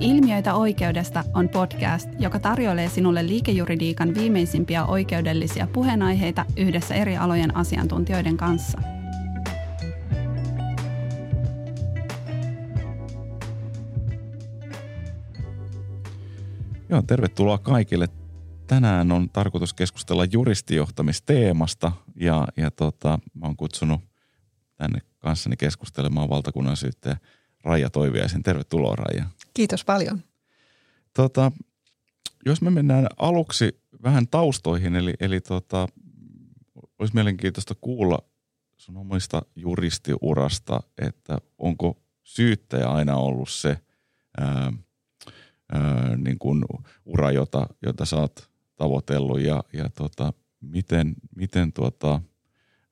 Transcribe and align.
Ilmiöitä 0.00 0.54
oikeudesta 0.54 1.24
on 1.34 1.48
podcast, 1.48 2.08
joka 2.18 2.38
tarjoilee 2.38 2.88
sinulle 2.88 3.26
liikejuridiikan 3.26 4.14
viimeisimpiä 4.14 4.84
oikeudellisia 4.84 5.66
puheenaiheita 5.72 6.44
yhdessä 6.56 6.94
eri 6.94 7.16
alojen 7.16 7.56
asiantuntijoiden 7.56 8.36
kanssa. 8.36 8.78
Joo, 16.88 17.02
tervetuloa 17.06 17.58
kaikille. 17.58 18.08
Tänään 18.66 19.12
on 19.12 19.30
tarkoitus 19.30 19.74
keskustella 19.74 20.24
juristijohtamisteemasta 20.24 21.92
ja, 22.20 22.48
ja 22.56 22.70
tota, 22.70 23.18
mä 23.34 23.46
oon 23.46 23.56
kutsunut 23.56 24.00
tänne 24.76 24.98
kanssani 25.18 25.56
keskustelemaan 25.56 26.28
valtakunnan 26.28 26.76
syyttäjä 26.76 27.16
Raija 27.64 27.90
Toiviaisen. 27.90 28.42
Tervetuloa 28.42 28.96
Raija. 28.96 29.24
Kiitos 29.58 29.84
paljon. 29.84 30.22
Tota, 31.14 31.52
jos 32.46 32.62
me 32.62 32.70
mennään 32.70 33.06
aluksi 33.16 33.82
vähän 34.02 34.28
taustoihin, 34.28 34.96
eli, 34.96 35.14
eli 35.20 35.40
tota, 35.40 35.88
olisi 36.98 37.14
mielenkiintoista 37.14 37.74
kuulla 37.80 38.18
sun 38.76 38.96
omista 38.96 39.42
juristiurasta, 39.56 40.80
että 40.98 41.38
onko 41.58 42.02
syyttäjä 42.22 42.88
aina 42.88 43.16
ollut 43.16 43.50
se 43.50 43.78
ää, 44.40 44.72
ää, 45.72 46.16
niin 46.16 46.38
kuin 46.38 46.64
ura, 47.04 47.30
jota, 47.32 47.66
jota 47.82 48.04
sä 48.04 48.16
oot 48.16 48.50
tavoitellut 48.76 49.40
ja, 49.40 49.64
ja 49.72 49.88
tota, 49.88 50.32
miten, 50.60 51.14
miten 51.36 51.72
tuota, 51.72 52.20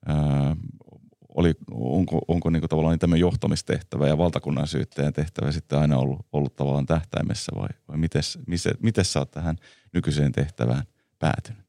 ää, 0.05 0.55
oli, 1.37 1.53
onko, 1.71 2.21
onko 2.27 2.49
niin 2.49 2.69
tavallaan 2.69 2.93
niin 2.93 2.99
tämmöinen 2.99 3.21
johtamistehtävä 3.21 4.07
ja 4.07 4.17
valtakunnan 4.17 4.67
syyttäjän 4.67 5.13
tehtävä 5.13 5.51
sitten 5.51 5.79
aina 5.79 5.97
ollut, 5.97 6.25
ollut 6.33 6.55
tavallaan 6.55 6.85
tähtäimessä 6.85 7.51
vai, 7.55 7.67
vai 7.87 7.97
miten 8.81 9.05
sä 9.05 9.19
oot 9.19 9.31
tähän 9.31 9.55
nykyiseen 9.93 10.31
tehtävään 10.31 10.83
päätynyt? 11.19 11.67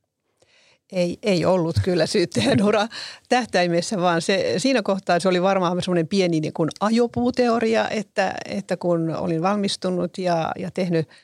Ei, 0.93 1.19
ei 1.23 1.45
ollut 1.45 1.77
kyllä 1.83 2.07
syyttäjän 2.07 2.63
ura 2.63 2.89
tähtäimessä, 3.29 4.01
vaan 4.01 4.23
se, 4.23 4.55
siinä 4.57 4.83
kohtaa 4.83 5.21
se 5.21 5.29
oli 5.29 5.43
varmaan 5.43 5.83
semmoinen 5.83 6.09
pieni 6.09 6.41
niin 6.41 6.53
kuin 6.53 6.71
ajopuuteoria, 6.81 7.89
että, 7.89 8.35
että 8.45 8.77
kun 8.77 9.11
olin 9.11 9.43
valmistunut 9.43 10.19
ja, 10.19 10.53
ja 10.59 10.71
tehnyt– 10.71 11.09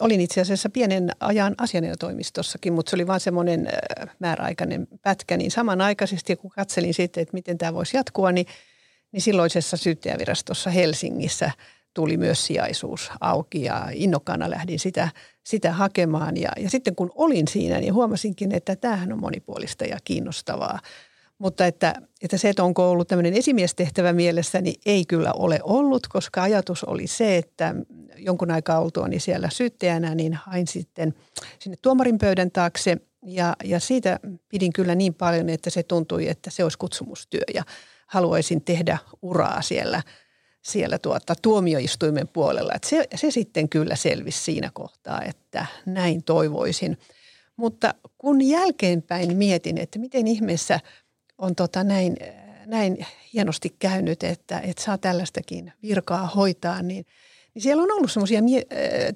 olin 0.00 0.20
itse 0.20 0.40
asiassa 0.40 0.68
pienen 0.68 1.10
ajan 1.20 1.54
asianajotoimistossakin, 1.58 2.72
mutta 2.72 2.90
se 2.90 2.96
oli 2.96 3.06
vain 3.06 3.20
semmoinen 3.20 3.66
äh, 3.66 4.16
määräaikainen 4.18 4.88
pätkä, 5.02 5.36
niin 5.36 5.50
samanaikaisesti 5.50 6.36
kun 6.36 6.50
katselin 6.50 6.94
sitten, 6.94 7.22
että 7.22 7.34
miten 7.34 7.58
tämä 7.58 7.74
voisi 7.74 7.96
jatkua, 7.96 8.32
niin, 8.32 8.46
niin 9.12 9.22
silloisessa 9.22 9.76
syyttäjävirastossa 9.76 10.70
Helsingissä 10.70 11.50
tuli 11.94 12.16
myös 12.16 12.46
sijaisuus 12.46 13.10
auki 13.20 13.62
ja 13.62 13.88
innokkaana 13.92 14.50
lähdin 14.50 14.78
sitä, 14.78 15.08
sitä 15.44 15.72
hakemaan. 15.72 16.36
Ja, 16.36 16.50
ja 16.56 16.70
sitten 16.70 16.96
kun 16.96 17.10
olin 17.14 17.48
siinä, 17.48 17.78
niin 17.78 17.94
huomasinkin, 17.94 18.52
että 18.52 18.76
tämähän 18.76 19.12
on 19.12 19.20
monipuolista 19.20 19.84
ja 19.84 19.98
kiinnostavaa. 20.04 20.78
Mutta 21.38 21.66
että, 21.66 21.94
että 22.22 22.38
se, 22.38 22.48
että 22.48 22.64
onko 22.64 22.90
ollut 22.90 23.08
tämmöinen 23.08 23.34
esimiestehtävä 23.34 24.12
mielessä, 24.12 24.60
niin 24.60 24.80
ei 24.86 25.04
kyllä 25.04 25.32
ole 25.32 25.60
ollut, 25.62 26.06
koska 26.06 26.42
ajatus 26.42 26.84
oli 26.84 27.06
se, 27.06 27.36
että 27.36 27.74
jonkun 28.16 28.50
aikaa 28.50 28.80
oltuani 28.80 29.20
siellä 29.20 29.48
syyttäjänä, 29.52 30.14
niin 30.14 30.34
hain 30.34 30.66
sitten 30.66 31.14
sinne 31.58 31.76
tuomarin 31.82 32.18
pöydän 32.18 32.50
taakse 32.50 32.96
ja, 33.22 33.56
ja 33.64 33.80
siitä 33.80 34.20
pidin 34.48 34.72
kyllä 34.72 34.94
niin 34.94 35.14
paljon, 35.14 35.48
että 35.48 35.70
se 35.70 35.82
tuntui, 35.82 36.28
että 36.28 36.50
se 36.50 36.62
olisi 36.62 36.78
kutsumustyö 36.78 37.42
ja 37.54 37.64
haluaisin 38.06 38.64
tehdä 38.64 38.98
uraa 39.22 39.62
siellä, 39.62 40.02
siellä 40.62 40.98
tuota, 40.98 41.34
tuomioistuimen 41.42 42.28
puolella. 42.28 42.72
Että 42.74 42.88
se, 42.88 43.04
se 43.14 43.30
sitten 43.30 43.68
kyllä 43.68 43.96
selvisi 43.96 44.42
siinä 44.42 44.70
kohtaa, 44.74 45.22
että 45.22 45.66
näin 45.86 46.22
toivoisin. 46.22 46.98
Mutta 47.56 47.94
kun 48.18 48.42
jälkeenpäin 48.42 49.36
mietin, 49.36 49.78
että 49.78 49.98
miten 49.98 50.26
ihmeessä– 50.26 50.80
on 51.38 51.54
tota 51.54 51.84
näin, 51.84 52.16
näin 52.66 53.06
hienosti 53.32 53.76
käynyt, 53.78 54.22
että, 54.22 54.60
että 54.60 54.82
saa 54.82 54.98
tällaistakin 54.98 55.72
virkaa 55.82 56.26
hoitaa, 56.26 56.82
niin, 56.82 57.06
niin 57.54 57.62
siellä 57.62 57.82
on 57.82 57.92
ollut 57.92 58.12
semmoisia 58.12 58.42
mie- 58.42 58.66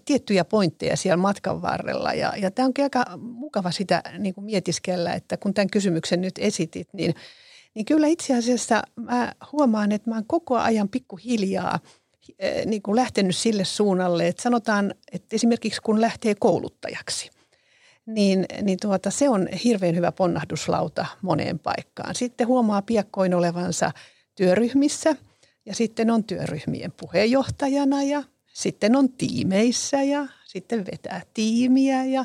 tiettyjä 0.04 0.44
pointteja 0.44 0.96
siellä 0.96 1.16
matkan 1.16 1.62
varrella. 1.62 2.12
Ja, 2.12 2.32
ja 2.36 2.50
tämä 2.50 2.66
onkin 2.66 2.84
aika 2.84 3.04
mukava 3.18 3.70
sitä 3.70 4.02
niin 4.18 4.34
kuin 4.34 4.44
mietiskellä, 4.44 5.14
että 5.14 5.36
kun 5.36 5.54
tämän 5.54 5.70
kysymyksen 5.70 6.20
nyt 6.20 6.34
esitit, 6.38 6.88
niin, 6.92 7.14
niin 7.74 7.84
kyllä 7.84 8.06
itse 8.06 8.36
asiassa 8.36 8.82
mä 8.96 9.32
huomaan, 9.52 9.92
että 9.92 10.10
mä 10.10 10.16
oon 10.16 10.26
koko 10.26 10.56
ajan 10.56 10.88
pikkuhiljaa 10.88 11.80
niin 12.66 12.82
kuin 12.82 12.96
lähtenyt 12.96 13.36
sille 13.36 13.64
suunnalle, 13.64 14.28
että 14.28 14.42
sanotaan, 14.42 14.94
että 15.12 15.36
esimerkiksi 15.36 15.80
kun 15.82 16.00
lähtee 16.00 16.34
kouluttajaksi– 16.34 17.30
niin, 18.14 18.46
niin 18.62 18.78
tuota, 18.80 19.10
se 19.10 19.28
on 19.28 19.48
hirveän 19.64 19.96
hyvä 19.96 20.12
ponnahduslauta 20.12 21.06
moneen 21.22 21.58
paikkaan. 21.58 22.14
Sitten 22.14 22.46
huomaa 22.46 22.82
piakkoin 22.82 23.34
olevansa 23.34 23.92
työryhmissä 24.34 25.16
ja 25.66 25.74
sitten 25.74 26.10
on 26.10 26.24
työryhmien 26.24 26.92
puheenjohtajana 26.92 28.02
ja 28.02 28.22
sitten 28.46 28.96
on 28.96 29.12
tiimeissä 29.12 30.02
ja 30.02 30.26
sitten 30.44 30.86
vetää 30.92 31.22
tiimiä 31.34 32.04
ja, 32.04 32.24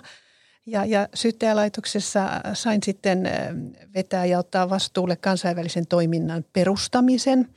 ja, 0.66 0.85
ja 0.85 1.07
syyttäjälaitoksessa 1.13 2.29
sain 2.53 2.84
sitten 2.84 3.29
vetää 3.95 4.25
ja 4.25 4.40
ottaa 4.40 4.69
vastuulle 4.69 5.16
kansainvälisen 5.16 5.88
toiminnan 5.88 6.45
perustamisen 6.53 7.50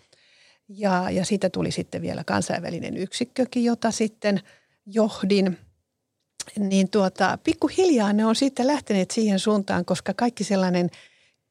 ja, 0.68 1.10
ja 1.10 1.24
siitä 1.24 1.50
tuli 1.50 1.70
sitten 1.70 2.02
vielä 2.02 2.24
kansainvälinen 2.24 2.96
yksikkökin, 2.96 3.64
jota 3.64 3.90
sitten 3.90 4.40
johdin– 4.86 5.58
niin 6.56 6.90
tuota, 6.90 7.38
pikkuhiljaa 7.44 8.12
ne 8.12 8.26
on 8.26 8.36
sitten 8.36 8.66
lähteneet 8.66 9.10
siihen 9.10 9.38
suuntaan, 9.38 9.84
koska 9.84 10.14
kaikki 10.14 10.44
sellainen 10.44 10.90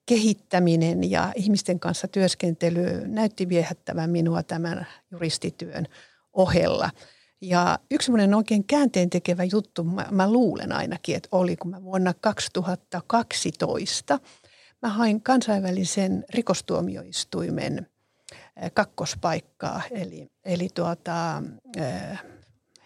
kehittäminen 0.06 1.12
ja 1.12 1.34
ihmisten 1.36 1.80
kanssa 1.80 2.08
työskentely 2.08 3.08
näytti 3.08 3.50
viehättävän 3.50 4.10
minua 4.10 4.44
tämän 4.44 4.88
juristityön 5.12 5.88
ohella. 6.34 6.90
Ja 7.42 7.80
yksi 7.92 8.06
semmoinen 8.06 8.34
oikein 8.34 8.64
käänteen 8.64 9.10
tekevä 9.10 9.44
juttu, 9.44 9.84
mä, 9.84 10.08
mä 10.12 10.32
luulen 10.32 10.72
ainakin, 10.72 11.16
että 11.16 11.30
oli 11.32 11.56
kun 11.56 11.72
mä 11.72 11.84
vuonna 11.84 12.14
2012 12.22 14.20
mä 14.82 14.90
hain 14.90 15.22
kansainvälisen 15.22 16.26
rikostuomioistuimen 16.30 17.88
kakkospaikkaa, 18.74 19.82
eli, 19.92 20.28
eli 20.46 20.70
tuota, 20.76 21.44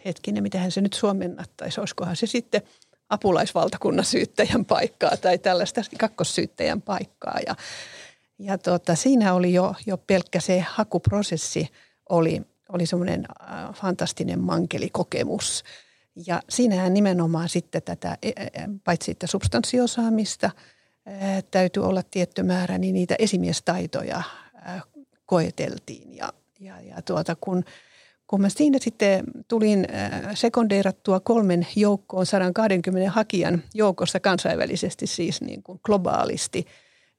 hetkinen, 0.06 0.44
miten 0.44 0.72
se 0.72 0.82
nyt 0.82 0.94
suomennattaisi, 0.94 1.80
olisikohan 1.80 2.16
se 2.16 2.28
sitten 2.28 2.62
apulaisvaltakunnan 3.10 4.06
syyttäjän 4.06 4.66
paikkaa 4.66 5.18
tai 5.18 5.38
tällaista 5.38 5.82
kakkossyyttäjän 6.00 6.82
paikkaa. 6.82 7.40
Ja, 7.48 7.56
ja 8.40 8.58
tota, 8.58 8.96
siinä 8.96 9.34
oli 9.34 9.54
jo, 9.54 9.76
jo 9.86 9.98
pelkkä 9.98 10.40
se 10.40 10.66
hakuprosessi 10.70 11.68
oli, 12.10 12.42
oli 12.70 12.86
semmoinen 12.86 13.26
äh, 13.42 13.74
fantastinen 13.74 14.40
mankelikokemus. 14.40 15.64
Ja 16.28 16.42
siinähän 16.50 16.94
nimenomaan 16.94 17.50
sitten 17.50 17.82
tätä, 17.82 18.18
e, 18.22 18.30
e, 18.30 18.50
paitsi 18.84 19.12
että 19.12 19.28
substanssiosaamista 19.28 20.46
äh, 21.08 21.44
täytyy 21.52 21.84
olla 21.86 22.04
tietty 22.04 22.44
määrä, 22.44 22.78
niin 22.78 22.94
niitä 22.94 23.16
esimiestaitoja 23.20 24.18
äh, 24.18 24.84
koeteltiin. 25.26 26.16
Ja, 26.18 26.34
ja, 26.60 26.82
ja 26.82 27.02
tuota, 27.02 27.36
kun 27.36 27.64
kun 28.32 28.42
mä 28.42 28.50
siinä 28.50 28.78
sitten 28.82 29.24
tulin 29.48 29.88
äh, 29.96 30.30
sekondeerattua 30.34 31.20
kolmen 31.20 31.68
joukkoon 31.76 32.26
120 32.26 33.12
hakijan 33.12 33.64
joukossa 33.74 34.20
kansainvälisesti 34.20 35.08
siis 35.08 35.42
niin 35.42 35.64
kuin 35.64 35.80
globaalisti. 35.84 36.66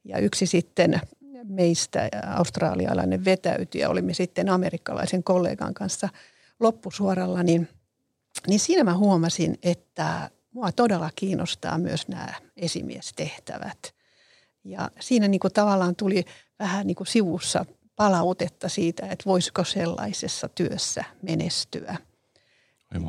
Ja 0.05 0.19
yksi 0.19 0.47
sitten 0.47 1.01
meistä 1.45 2.09
australialainen 2.37 3.25
vetäytyi 3.25 3.81
ja 3.81 3.89
olimme 3.89 4.15
sitten 4.15 4.49
amerikkalaisen 4.49 5.25
kollegan 5.25 5.75
kanssa 5.75 6.09
loppusuoralla, 6.61 7.43
niin, 7.43 7.69
niin 8.47 8.61
siinä 8.61 8.85
mä 8.85 8.97
huomasin, 8.97 9.59
että 9.63 10.31
mua 10.53 10.73
todella 10.73 11.11
kiinnostaa 11.17 11.79
myös 11.79 12.09
nämä 12.09 12.35
esimiestehtävät. 12.57 13.95
Ja 14.65 14.91
siinä 15.01 15.29
niin 15.29 15.41
kuin 15.41 15.53
tavallaan 15.53 15.97
tuli 15.97 16.25
vähän 16.59 16.87
niin 16.87 16.97
kuin 16.97 17.07
sivussa 17.07 17.65
palautetta 18.03 18.69
siitä, 18.69 19.07
että 19.07 19.25
voisiko 19.27 19.65
sellaisessa 19.65 20.49
työssä 20.49 21.05
menestyä. 21.23 21.97
Aivan. 22.95 23.09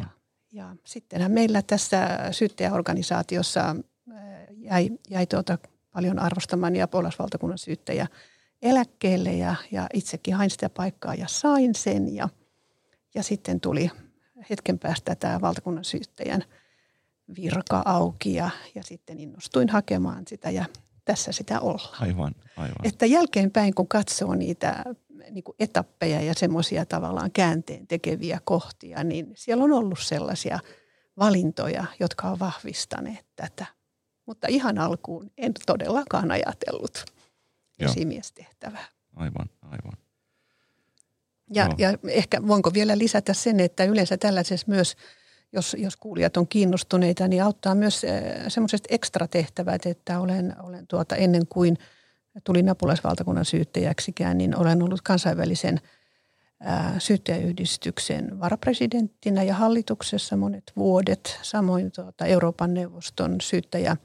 Ja, 0.52 0.64
ja 0.64 0.76
sittenhän 0.86 1.32
meillä 1.32 1.62
tässä 1.62 2.20
syyttäjäorganisaatiossa 2.32 3.62
äh, 3.70 4.16
jäi, 4.58 4.90
jäi 5.10 5.26
tuota 5.26 5.58
paljon 5.94 6.20
arvostamani 6.20 6.80
ja 6.80 6.88
puolustusvaltakunnan 6.88 7.58
syyttäjä 7.58 8.08
eläkkeelle 8.62 9.34
ja, 9.34 9.56
ja 9.72 9.88
itsekin 9.94 10.34
hain 10.34 10.50
sitä 10.50 10.70
paikkaa 10.70 11.16
ja 11.16 11.28
sain 11.28 11.76
sen 11.76 12.16
ja, 12.16 12.30
ja 13.16 13.24
sitten 13.24 13.60
tuli 13.60 13.90
hetken 14.50 14.80
päästä 14.80 15.16
tämä 15.16 15.42
valtakunnan 15.42 15.86
syyttäjän 15.86 16.44
virka 17.36 17.82
auki 17.86 18.34
ja, 18.34 18.50
ja 18.76 18.84
sitten 18.84 19.20
innostuin 19.20 19.70
hakemaan 19.70 20.24
sitä 20.28 20.50
ja 20.50 20.66
tässä 21.06 21.32
sitä 21.32 21.60
ollaan. 21.60 22.02
Aivan, 22.02 22.36
aivan. 22.58 22.76
Että 22.84 23.06
jälkeenpäin 23.06 23.74
kun 23.74 23.88
katsoo 23.88 24.36
niitä 24.36 24.84
niin 25.32 25.44
kuin 25.44 25.56
etappeja 25.60 26.22
ja 26.22 26.34
semmoisia 26.34 26.86
tavallaan 26.86 27.32
käänteen 27.32 27.88
tekeviä 27.88 28.40
kohtia, 28.44 29.04
niin 29.04 29.32
siellä 29.36 29.64
on 29.64 29.72
ollut 29.72 30.00
sellaisia 30.02 30.60
valintoja, 31.20 31.86
jotka 32.00 32.30
on 32.30 32.40
vahvistaneet 32.40 33.26
tätä. 33.36 33.66
Mutta 34.26 34.48
ihan 34.48 34.78
alkuun 34.78 35.32
en 35.38 35.54
todellakaan 35.66 36.32
ajatellut 36.32 37.06
Joo. 37.80 37.92
esimiestehtävää. 37.92 38.86
Aivan, 39.16 39.50
aivan. 39.62 39.98
Ja, 41.54 41.64
Joo. 41.66 41.76
ja 41.78 41.98
ehkä 42.08 42.48
voinko 42.48 42.74
vielä 42.74 42.98
lisätä 42.98 43.34
sen, 43.34 43.60
että 43.60 43.84
yleensä 43.84 44.18
tällaisessa 44.18 44.68
myös, 44.70 44.96
jos, 45.54 45.76
jos 45.80 45.98
kuulijat 45.98 46.38
on 46.38 46.48
kiinnostuneita, 46.48 47.28
niin 47.28 47.44
auttaa 47.44 47.76
myös 47.76 48.02
semmoiset 48.48 48.88
ekstratehtävät, 48.90 49.86
että 49.86 50.20
olen, 50.20 50.56
olen 50.64 50.88
tuota, 50.88 51.16
ennen 51.16 51.48
kuin 51.50 51.78
tulin 52.44 52.70
apulaisvaltakunnan 52.70 53.46
syyttäjäksikään, 53.46 54.38
niin 54.38 54.58
olen 54.58 54.84
ollut 54.84 55.02
kansainvälisen 55.02 55.82
syyttäjäyhdistyksen 57.00 58.40
varapresidenttinä 58.40 59.44
ja 59.44 59.54
hallituksessa 59.54 60.38
monet 60.38 60.72
vuodet. 60.76 61.40
Samoin 61.42 61.92
tuota, 61.92 62.26
Euroopan 62.26 62.74
neuvoston 62.74 63.42
syyttäjä 63.42 63.98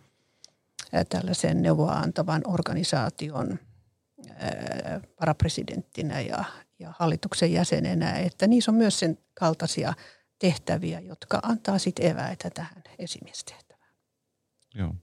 tällaisen 1.09 1.63
neuvoa 1.63 1.93
antavan 1.93 2.43
organisaation 2.47 3.59
varapresidenttinä 5.21 6.21
ja, 6.21 6.45
ja 6.79 6.93
hallituksen 6.99 7.53
jäsenenä, 7.53 8.13
että 8.13 8.47
niissä 8.47 8.71
on 8.71 8.77
myös 8.77 8.99
sen 8.99 9.19
kaltaisia 9.35 9.95
tehtäviä, 10.39 11.01
jotka 11.01 11.41
antaa 11.43 11.79
sitten 11.79 12.07
eväitä 12.07 12.51
tähän 12.51 12.83
esimiestehtävään. 12.99 13.93
Joo. 14.75 14.95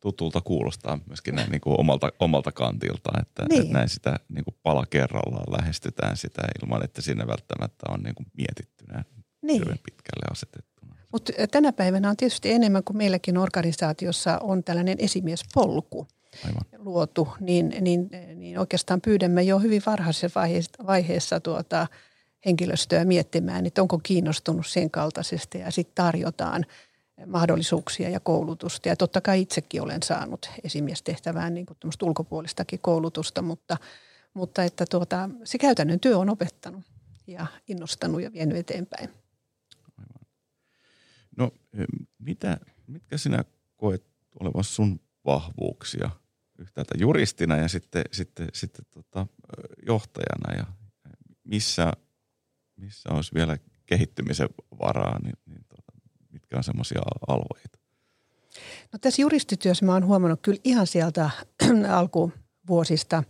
Tutulta 0.00 0.40
kuulostaa 0.40 0.98
myöskin 1.06 1.34
näin 1.34 1.50
niin 1.50 1.60
kuin 1.60 1.80
omalta, 1.80 2.12
omalta 2.20 2.52
kantilta, 2.52 3.10
että, 3.20 3.44
Niin. 3.48 3.60
että 3.62 3.72
näin 3.72 3.88
sitä 3.88 4.16
niin 4.28 4.44
kuin 4.44 4.54
pala 4.62 4.86
kerrallaan 4.86 5.60
lähestytään 5.60 6.16
sitä 6.16 6.42
ilman, 6.62 6.84
että 6.84 7.02
siinä 7.02 7.26
välttämättä 7.26 7.86
on 7.88 8.02
niin 8.02 8.14
kuin 8.14 8.26
mietittynä 8.36 9.04
Niin. 9.42 9.60
hyvin 9.60 9.78
pitkälle 9.84 10.26
asetettuna. 10.32 10.94
Mutta 11.12 11.32
tänä 11.50 11.72
päivänä 11.72 12.10
on 12.10 12.16
tietysti 12.16 12.52
enemmän 12.52 12.84
kuin 12.84 12.96
meilläkin 12.96 13.38
organisaatiossa 13.38 14.38
on 14.38 14.64
tällainen 14.64 14.96
esimiespolku 15.00 16.06
Aivan. 16.46 16.62
luotu, 16.78 17.28
niin, 17.40 17.74
niin, 17.80 18.08
niin 18.34 18.58
oikeastaan 18.58 19.00
pyydämme 19.00 19.42
jo 19.42 19.58
hyvin 19.58 19.82
varhaisessa 19.86 20.40
vaiheessa, 20.40 20.86
vaiheessa 20.86 21.40
tuota 21.40 21.86
henkilöstöä 22.44 23.04
miettimään, 23.04 23.66
että 23.66 23.82
onko 23.82 23.98
kiinnostunut 24.02 24.66
sen 24.66 24.90
kaltaisesta 24.90 25.58
ja 25.58 25.70
sitten 25.70 25.94
tarjotaan 25.94 26.66
mahdollisuuksia 27.26 28.08
ja 28.08 28.20
koulutusta. 28.20 28.88
Ja 28.88 28.96
totta 28.96 29.20
kai 29.20 29.40
itsekin 29.40 29.82
olen 29.82 30.02
saanut 30.02 30.50
esimiestehtävään 30.64 31.54
niin 31.54 31.66
kuin 31.66 31.78
ulkopuolistakin 32.02 32.78
koulutusta, 32.82 33.42
mutta, 33.42 33.76
mutta 34.34 34.64
että 34.64 34.84
tuota, 34.90 35.30
se 35.44 35.58
käytännön 35.58 36.00
työ 36.00 36.18
on 36.18 36.30
opettanut 36.30 36.84
ja 37.26 37.46
innostanut 37.68 38.22
ja 38.22 38.32
vienyt 38.32 38.56
eteenpäin. 38.56 39.10
No 41.36 41.50
mitä, 42.18 42.58
mitkä 42.86 43.18
sinä 43.18 43.44
koet 43.76 44.04
olevan 44.40 44.64
sun 44.64 45.00
vahvuuksia 45.24 46.10
yhtäältä 46.58 46.94
juristina 46.98 47.56
ja 47.56 47.68
sitten, 47.68 48.04
sitten, 48.12 48.48
sitten 48.54 48.84
tota, 48.90 49.26
johtajana 49.86 50.54
ja 50.56 50.66
missä, 51.44 51.92
missä 52.78 53.08
olisi 53.12 53.34
vielä 53.34 53.58
kehittymisen 53.86 54.48
varaa, 54.82 55.18
niin, 55.22 55.38
niin 55.46 55.64
tota, 55.68 55.92
mitkä 56.32 56.56
on 56.56 56.64
semmoisia 56.64 57.00
alueita? 57.28 57.78
No 58.92 58.98
tässä 59.00 59.22
juristityössä 59.22 59.86
mä 59.86 59.92
oon 59.92 60.06
huomannut 60.06 60.40
kyllä 60.42 60.60
ihan 60.64 60.86
sieltä 60.86 61.30
alkuvuosista 61.98 63.22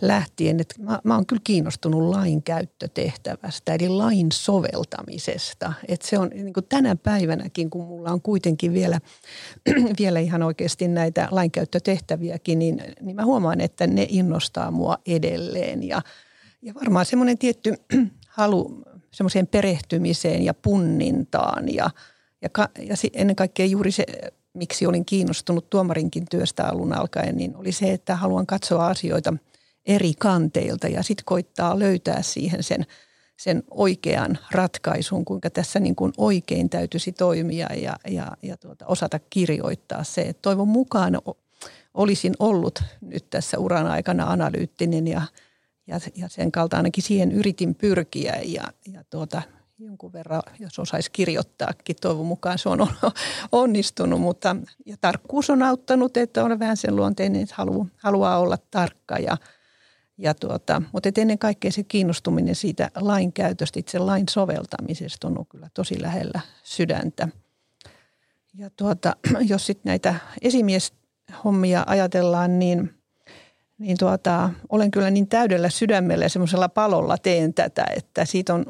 lähtien, 0.00 0.60
että 0.60 0.74
mä, 0.82 1.00
mä 1.04 1.14
oon 1.14 1.26
kyllä 1.26 1.42
kiinnostunut 1.44 2.02
lain 2.02 2.42
käyttötehtävästä, 2.42 3.74
eli 3.74 3.88
lain 3.88 4.32
soveltamisesta. 4.32 5.72
Että 5.88 6.06
se 6.06 6.18
on 6.18 6.30
niin 6.34 6.52
kuin 6.52 6.66
tänä 6.68 6.96
päivänäkin, 6.96 7.70
kun 7.70 7.86
mulla 7.86 8.10
on 8.10 8.22
kuitenkin 8.22 8.72
vielä, 8.72 9.00
vielä 10.00 10.20
ihan 10.20 10.42
oikeasti 10.42 10.88
näitä 10.88 11.28
lainkäyttötehtäviäkin, 11.30 12.58
niin, 12.58 12.82
niin 13.00 13.16
mä 13.16 13.24
huomaan, 13.24 13.60
että 13.60 13.86
ne 13.86 14.06
innostaa 14.08 14.70
mua 14.70 14.98
edelleen. 15.06 15.82
Ja, 15.82 16.02
ja 16.62 16.74
varmaan 16.74 17.06
semmoinen 17.06 17.38
tietty 17.38 17.74
halu 18.30 18.82
semmoiseen 19.10 19.46
perehtymiseen 19.46 20.42
ja 20.42 20.54
punnintaan 20.54 21.74
ja, 21.74 21.90
ja, 22.42 22.48
ka, 22.48 22.68
ja 22.78 22.94
ennen 23.12 23.36
kaikkea 23.36 23.66
juuri 23.66 23.92
se, 23.92 24.04
miksi 24.54 24.86
olin 24.86 25.04
kiinnostunut 25.04 25.70
tuomarinkin 25.70 26.24
työstä 26.30 26.68
alun 26.68 26.92
alkaen, 26.92 27.36
niin 27.36 27.56
oli 27.56 27.72
se, 27.72 27.92
että 27.92 28.16
haluan 28.16 28.46
katsoa 28.46 28.86
asioita 28.86 29.34
eri 29.86 30.12
kanteilta 30.18 30.88
ja 30.88 31.02
sitten 31.02 31.24
koittaa 31.24 31.78
löytää 31.78 32.22
siihen 32.22 32.62
sen, 32.62 32.86
sen 33.36 33.62
oikean 33.70 34.38
ratkaisun, 34.50 35.24
kuinka 35.24 35.50
tässä 35.50 35.80
niin 35.80 35.96
kuin 35.96 36.12
oikein 36.16 36.70
täytyisi 36.70 37.12
toimia 37.12 37.68
ja, 37.74 37.96
ja, 38.08 38.36
ja 38.42 38.56
tuota, 38.56 38.86
osata 38.86 39.20
kirjoittaa 39.30 40.04
se. 40.04 40.34
Toivon 40.42 40.68
mukaan 40.68 41.18
olisin 41.94 42.34
ollut 42.38 42.82
nyt 43.00 43.30
tässä 43.30 43.58
uran 43.58 43.86
aikana 43.86 44.26
analyyttinen 44.26 45.06
ja, 45.06 45.22
ja, 45.90 46.00
ja 46.16 46.28
sen 46.28 46.52
kalta 46.52 46.76
ainakin 46.76 47.04
siihen 47.04 47.32
yritin 47.32 47.74
pyrkiä 47.74 48.36
ja, 48.44 48.64
ja 48.92 49.04
tuota, 49.10 49.42
jonkun 49.78 50.12
verran, 50.12 50.42
jos 50.58 50.78
osaisi 50.78 51.10
kirjoittaakin, 51.10 51.96
toivon 52.00 52.26
mukaan 52.26 52.58
se 52.58 52.68
on 52.68 52.86
onnistunut, 53.52 54.20
mutta 54.20 54.56
ja 54.86 54.96
tarkkuus 55.00 55.50
on 55.50 55.62
auttanut, 55.62 56.16
että 56.16 56.44
on 56.44 56.58
vähän 56.58 56.76
sen 56.76 56.96
luonteinen, 56.96 57.42
että 57.42 57.54
haluaa, 57.58 57.86
haluaa 57.96 58.38
olla 58.38 58.58
tarkka 58.70 59.18
ja, 59.18 59.36
ja 60.18 60.34
tuota, 60.34 60.82
mutta 60.92 61.08
et 61.08 61.18
ennen 61.18 61.38
kaikkea 61.38 61.72
se 61.72 61.82
kiinnostuminen 61.82 62.54
siitä 62.54 62.90
lain 62.96 63.32
käytöstä, 63.32 63.80
itse 63.80 63.98
lain 63.98 64.24
soveltamisesta 64.30 65.28
on 65.28 65.46
kyllä 65.46 65.68
tosi 65.74 66.02
lähellä 66.02 66.40
sydäntä. 66.62 67.28
Ja 68.54 68.70
tuota, 68.76 69.16
jos 69.50 69.66
sitten 69.66 69.90
näitä 69.90 70.14
esimieshommia 70.42 71.84
ajatellaan, 71.86 72.58
niin, 72.58 72.99
niin 73.80 73.96
tuota, 73.98 74.50
olen 74.68 74.90
kyllä 74.90 75.10
niin 75.10 75.28
täydellä 75.28 75.70
sydämellä 75.70 76.24
ja 76.24 76.28
semmoisella 76.28 76.68
palolla 76.68 77.18
teen 77.18 77.54
tätä, 77.54 77.86
että 77.96 78.24
siitä 78.24 78.54
on 78.54 78.64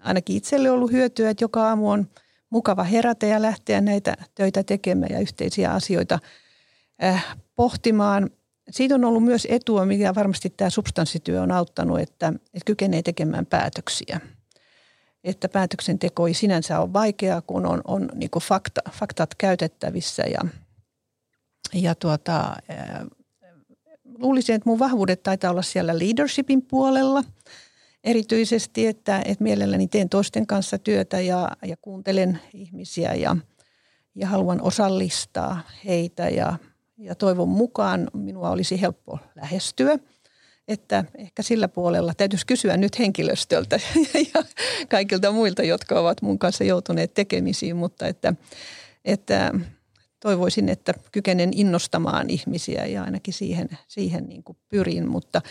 ainakin 0.00 0.36
itselle 0.36 0.70
ollut 0.70 0.92
hyötyä, 0.92 1.30
että 1.30 1.44
joka 1.44 1.68
aamu 1.68 1.90
on 1.90 2.08
mukava 2.50 2.84
herätä 2.84 3.26
ja 3.26 3.42
lähteä 3.42 3.80
näitä 3.80 4.16
töitä 4.34 4.62
tekemään 4.62 5.12
ja 5.12 5.20
yhteisiä 5.20 5.70
asioita 5.70 6.18
äh, 7.04 7.36
pohtimaan. 7.56 8.30
Siitä 8.70 8.94
on 8.94 9.04
ollut 9.04 9.24
myös 9.24 9.46
etua, 9.50 9.86
mikä 9.86 10.14
varmasti 10.14 10.50
tämä 10.50 10.70
substanssityö 10.70 11.42
on 11.42 11.52
auttanut, 11.52 12.00
että, 12.00 12.28
että 12.28 12.66
kykenee 12.66 13.02
tekemään 13.02 13.46
päätöksiä. 13.46 14.20
Että 15.24 15.48
päätöksenteko 15.48 16.26
ei 16.26 16.34
sinänsä 16.34 16.80
ole 16.80 16.92
vaikeaa, 16.92 17.40
kun 17.40 17.66
on, 17.66 17.80
on 17.84 18.08
niin 18.14 18.30
fakta, 18.42 18.80
faktat 18.90 19.34
käytettävissä. 19.34 20.22
Ja, 20.22 20.40
ja 21.74 21.94
tuota, 21.94 22.56
äh, 22.70 23.06
luulisin, 24.20 24.54
että 24.54 24.68
mun 24.68 24.78
vahvuudet 24.78 25.22
taitaa 25.22 25.50
olla 25.50 25.62
siellä 25.62 25.98
leadershipin 25.98 26.62
puolella– 26.62 27.24
erityisesti, 28.04 28.86
että, 28.86 29.22
että 29.24 29.44
mielelläni 29.44 29.88
teen 29.88 30.08
toisten 30.08 30.46
kanssa 30.46 30.78
työtä 30.78 31.20
ja, 31.20 31.48
ja 31.66 31.76
kuuntelen 31.76 32.40
ihmisiä 32.54 33.14
ja, 33.14 33.36
ja 34.14 34.28
haluan 34.28 34.62
osallistaa 34.62 35.62
heitä 35.84 36.28
ja, 36.28 36.58
ja 36.98 37.14
toivon 37.14 37.48
mukaan 37.48 38.10
minua 38.12 38.50
olisi 38.50 38.80
helppo 38.80 39.18
lähestyä. 39.36 39.98
Että 40.68 41.04
ehkä 41.18 41.42
sillä 41.42 41.68
puolella 41.68 42.14
täytyisi 42.14 42.46
kysyä 42.46 42.76
nyt 42.76 42.98
henkilöstöltä 42.98 43.80
ja 44.34 44.42
kaikilta 44.88 45.32
muilta, 45.32 45.62
jotka 45.62 46.00
ovat 46.00 46.22
mun 46.22 46.38
kanssa 46.38 46.64
joutuneet 46.64 47.14
tekemisiin, 47.14 47.76
mutta 47.76 48.06
että, 48.06 48.34
että 49.04 49.52
toivoisin, 50.20 50.68
että 50.68 50.94
kykenen 51.12 51.50
innostamaan 51.54 52.30
ihmisiä 52.30 52.86
ja 52.86 53.02
ainakin 53.02 53.34
siihen, 53.34 53.68
siihen 53.88 54.24
niin 54.24 54.42
kuin 54.42 54.58
pyrin, 54.68 55.08
mutta– 55.08 55.42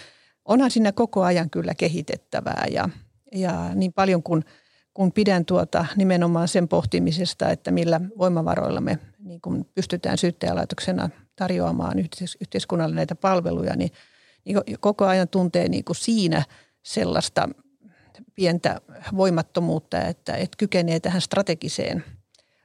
onhan 0.49 0.71
siinä 0.71 0.91
koko 0.91 1.23
ajan 1.23 1.49
kyllä 1.49 1.75
kehitettävää 1.75 2.65
ja, 2.71 2.89
ja 3.31 3.75
niin 3.75 3.93
paljon 3.93 4.23
kuin 4.23 4.45
kun 4.93 5.11
pidän 5.11 5.45
tuota 5.45 5.85
nimenomaan 5.95 6.47
sen 6.47 6.67
pohtimisesta, 6.67 7.49
että 7.49 7.71
millä 7.71 8.01
voimavaroilla 8.17 8.81
me 8.81 8.99
niin 9.19 9.41
kuin 9.41 9.65
pystytään 9.75 10.17
syyttäjälaitoksena 10.17 11.09
tarjoamaan 11.35 11.99
yhteiskunnalle 12.41 12.95
näitä 12.95 13.15
palveluja, 13.15 13.75
niin, 13.75 13.91
niin 14.45 14.57
koko 14.79 15.05
ajan 15.05 15.27
tuntee 15.27 15.69
niin 15.69 15.83
kuin 15.83 15.95
siinä 15.95 16.43
sellaista 16.83 17.49
pientä 18.35 18.81
voimattomuutta, 19.15 20.01
että, 20.01 20.33
että 20.33 20.57
kykenee 20.57 20.99
tähän 20.99 21.21
strategiseen 21.21 22.03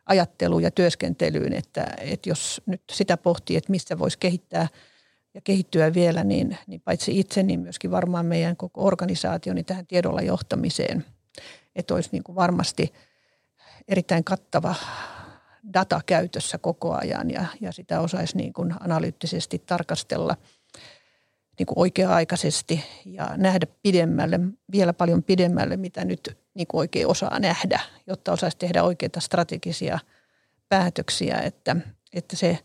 ajatteluun 0.07 0.63
ja 0.63 0.71
työskentelyyn, 0.71 1.53
että, 1.53 1.87
että 2.01 2.29
jos 2.29 2.63
nyt 2.67 2.83
sitä 2.93 3.17
pohtii, 3.17 3.57
että 3.57 3.71
mistä 3.71 3.99
voisi 3.99 4.19
kehittää– 4.19 4.69
ja 5.35 5.41
kehittyä 5.41 5.95
vielä, 5.95 6.25
niin, 6.25 6.59
niin 6.67 6.81
paitsi 6.81 7.19
itse, 7.21 7.43
niin 7.43 7.61
myöskin 7.61 7.91
varmaan 7.91 8.27
meidän 8.27 8.57
koko 8.57 8.85
organisaatio 8.87 9.55
niin 9.55 9.65
tähän 9.65 9.87
tiedolla 9.87 10.23
johtamiseen, 10.23 11.05
että 11.77 11.95
olisi 11.95 12.09
niin 12.13 12.23
kuin 12.23 12.37
varmasti 12.37 12.93
erittäin 13.89 14.25
kattava 14.25 14.75
data 15.75 16.01
käytössä 16.07 16.59
koko 16.59 16.95
ajan 16.95 17.31
ja, 17.31 17.45
ja 17.61 17.73
sitä 17.73 18.01
osaisi 18.01 18.37
niin 18.37 18.53
kuin 18.53 18.75
analyyttisesti 18.81 19.63
tarkastella 19.67 20.37
niin 21.59 21.67
kuin 21.67 21.79
oikea-aikaisesti 21.79 22.85
ja 23.05 23.31
nähdä 23.37 23.67
pidemmälle, 23.83 24.41
vielä 24.73 24.93
paljon 24.93 25.23
pidemmälle, 25.23 25.77
mitä 25.77 26.05
nyt 26.05 26.39
niin 26.55 26.67
kuin 26.67 26.79
oikein 26.79 27.07
osaa 27.07 27.39
nähdä, 27.39 27.81
jotta 28.07 28.33
osaisi 28.33 28.59
tehdä 28.59 28.83
oikeita 28.83 29.21
strategisia 29.21 29.99
päätöksiä, 30.69 31.39
että, 31.39 31.77
että 32.13 32.37
se, 32.37 32.59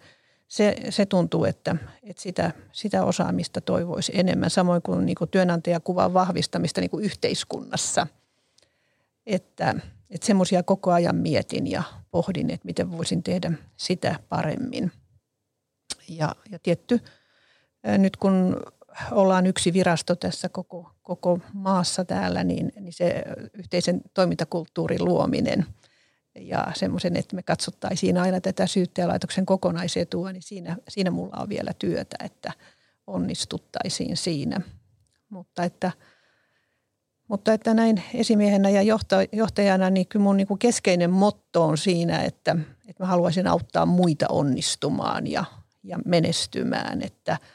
se, 0.48 0.76
se 0.90 1.06
tuntuu, 1.06 1.46
että, 1.46 1.76
että 2.04 2.22
sitä, 2.22 2.52
sitä 2.72 3.04
osaamista 3.04 3.62
toivoisi 3.62 4.12
enemmän, 4.16 4.50
samoin 4.50 4.82
kuin, 4.82 5.06
niin 5.06 5.16
kuin 5.16 5.30
työnantajakuvan 5.30 6.14
vahvistamista 6.14 6.82
niin 6.82 6.92
kuin 6.92 7.06
yhteiskunnassa, 7.06 8.08
että, 9.26 9.76
että 10.10 10.28
semmoisia 10.28 10.64
koko 10.64 10.92
ajan 10.92 11.16
mietin 11.16 11.68
ja 11.68 11.84
pohdin, 12.12 12.50
että 12.50 12.66
miten 12.66 12.92
voisin 12.92 13.24
tehdä 13.24 13.52
sitä 13.78 14.16
paremmin. 14.30 14.92
Ja, 16.08 16.36
ja 16.52 16.60
tietty, 16.60 17.00
nyt 17.98 18.18
kun 18.18 18.64
ollaan 19.12 19.48
yksi 19.48 19.74
virasto 19.74 20.16
tässä 20.16 20.50
koko, 20.50 20.92
koko 21.04 21.40
maassa 21.54 22.06
täällä, 22.06 22.44
niin, 22.44 22.72
niin 22.80 22.94
se 22.94 23.24
yhteisen 23.54 24.02
toimintakulttuurin 24.14 25.06
luominen 25.06 25.66
ja 26.36 26.68
semmoisen, 26.76 27.18
että 27.18 27.36
me 27.36 27.44
katsottaisiin 27.44 28.18
aina 28.18 28.42
tätä 28.42 28.68
syyttäjälaitoksen 28.68 29.46
kokonaisetua, 29.46 30.32
niin 30.32 30.44
siinä, 30.44 30.78
siinä 30.88 31.12
mulla 31.12 31.38
on 31.38 31.50
vielä 31.50 31.72
työtä, 31.80 32.16
että 32.24 32.52
onnistuttaisiin 33.08 34.18
siinä. 34.18 34.62
Mutta 35.30 35.64
että, 35.64 35.92
mutta 37.28 37.54
että 37.54 37.74
näin 37.74 38.04
esimiehenä 38.14 38.70
ja 38.70 38.98
johtajana, 39.32 39.90
niin 39.90 40.08
kyllä 40.08 40.24
mun 40.24 40.38
niin 40.38 40.48
kuin 40.48 40.60
keskeinen 40.60 41.10
motto 41.10 41.66
on 41.66 41.78
siinä, 41.78 42.22
että, 42.22 42.56
että 42.88 43.04
mä 43.04 43.08
haluaisin 43.08 43.48
auttaa 43.48 43.86
muita 43.86 44.26
onnistumaan 44.30 45.28
ja, 45.28 45.46
ja 45.84 46.00
menestymään, 46.06 47.02
että– 47.02 47.38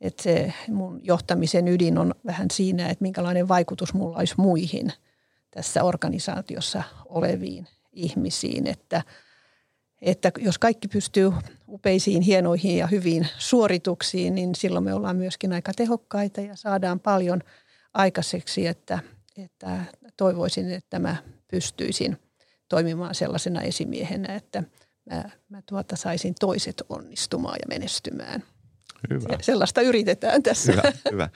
että 0.00 0.22
se 0.22 0.54
mun 0.68 1.00
johtamisen 1.02 1.68
ydin 1.68 1.98
on 1.98 2.14
vähän 2.26 2.46
siinä, 2.52 2.88
että 2.88 3.02
minkälainen 3.02 3.48
vaikutus 3.48 3.94
mulla 3.94 4.18
olisi 4.18 4.34
muihin 4.36 4.92
tässä 5.50 5.84
organisaatiossa 5.84 6.82
oleviin 7.04 7.66
ihmisiin. 7.92 8.66
Että, 8.66 9.02
että 10.02 10.32
jos 10.38 10.58
kaikki 10.58 10.88
pystyy 10.88 11.32
upeisiin, 11.68 12.22
hienoihin 12.22 12.76
ja 12.76 12.86
hyviin 12.86 13.28
suorituksiin, 13.38 14.34
niin 14.34 14.54
silloin 14.54 14.84
me 14.84 14.94
ollaan 14.94 15.16
myöskin 15.16 15.52
aika 15.52 15.72
tehokkaita 15.76 16.40
ja 16.40 16.56
saadaan 16.56 17.00
paljon 17.00 17.42
aikaiseksi, 17.94 18.66
että, 18.66 18.98
että 19.36 19.84
toivoisin, 20.16 20.70
että 20.70 20.98
mä 20.98 21.16
pystyisin 21.48 22.16
toimimaan 22.68 23.14
sellaisena 23.14 23.60
esimiehenä, 23.60 24.34
että 24.34 24.62
mä, 25.10 25.30
mä 25.48 25.62
tuota 25.62 25.96
saisin 25.96 26.34
toiset 26.40 26.82
onnistumaan 26.88 27.56
ja 27.60 27.66
menestymään– 27.68 28.42
Hyvä. 29.10 29.38
Sellaista 29.40 29.80
yritetään 29.80 30.42
tässä. 30.42 30.72
Hyvä, 30.72 30.92
hyvä. 31.12 31.28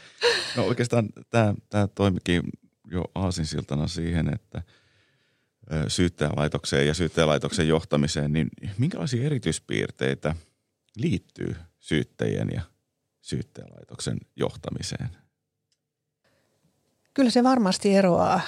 No 0.56 0.64
oikeastaan 0.64 1.08
tämä, 1.30 1.54
tämä 1.68 1.88
toimikin 1.94 2.42
jo 2.90 3.04
aasinsiltana 3.14 3.86
siihen, 3.86 4.34
että 4.34 4.62
syyttäjälaitokseen 5.88 6.86
ja 6.86 6.94
syyttäjälaitoksen 6.94 7.68
johtamiseen, 7.68 8.32
niin 8.32 8.48
minkälaisia 8.78 9.26
erityispiirteitä 9.26 10.34
liittyy 10.96 11.56
syyttäjien 11.78 12.48
ja 12.54 12.62
syyttäjälaitoksen 13.20 14.18
johtamiseen? 14.36 15.08
Kyllä 17.14 17.30
se 17.30 17.44
varmasti 17.44 17.94
eroaa, 17.94 18.40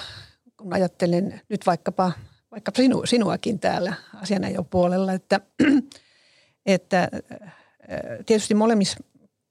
kun 0.57 0.73
ajattelen 0.73 1.41
nyt 1.49 1.65
vaikkapa, 1.65 2.11
vaikka 2.51 2.71
sinu, 2.75 3.05
sinuakin 3.05 3.59
täällä 3.59 3.93
asianajopuolella, 4.13 5.13
että, 5.13 5.41
että 6.65 7.09
tietysti 8.25 8.55
molemmissa 8.55 8.97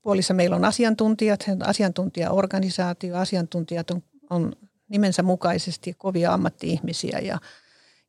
puolissa 0.03 0.35
meillä 0.35 0.57
on 0.57 0.65
asiantuntijat, 0.65 1.45
asiantuntijaorganisaatio, 1.65 3.17
asiantuntijat 3.17 3.91
on, 3.91 4.03
on 4.31 4.53
nimensä 4.89 5.23
mukaisesti 5.23 5.95
kovia 5.99 6.33
ammatti-ihmisiä 6.33 7.19
ja, 7.19 7.39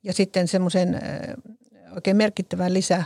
ja 0.03 0.13
sitten 0.13 0.47
semmoisen 0.47 1.01
oikein 1.95 2.17
merkittävän 2.17 2.73
lisä, 2.73 3.03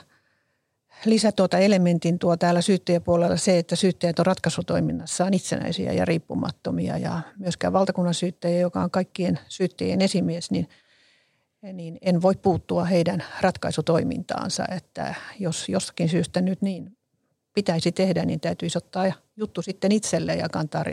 lisä 1.05 1.31
tuota 1.31 1.57
elementin 1.57 2.19
tuo 2.19 2.37
täällä 2.37 2.61
syyttäjäpuolella 2.61 3.37
se, 3.37 3.57
että 3.57 3.75
syyttäjät 3.75 4.19
on 4.19 4.25
ratkaisutoiminnassaan 4.25 5.33
itsenäisiä 5.33 5.93
ja 5.93 6.05
riippumattomia 6.05 6.97
ja 6.97 7.21
myöskään 7.37 7.73
valtakunnan 7.73 8.13
syyttäjä, 8.13 8.59
joka 8.59 8.83
on 8.83 8.91
kaikkien 8.91 9.39
syyttäjien 9.47 10.01
esimies, 10.01 10.51
niin, 10.51 10.69
niin 11.73 11.97
en 12.01 12.21
voi 12.21 12.35
puuttua 12.35 12.85
heidän 12.85 13.23
ratkaisutoimintaansa, 13.41 14.65
että 14.75 15.15
jos 15.39 15.69
jostakin 15.69 16.09
syystä 16.09 16.41
nyt 16.41 16.61
niin 16.61 16.96
pitäisi 17.57 17.91
tehdä, 17.91 18.25
niin 18.25 18.39
täytyisi 18.39 18.77
ottaa 18.77 19.11
juttu 19.37 19.61
sitten 19.61 19.91
itselle 19.91 20.35
ja 20.35 20.49
kantaa, 20.49 20.85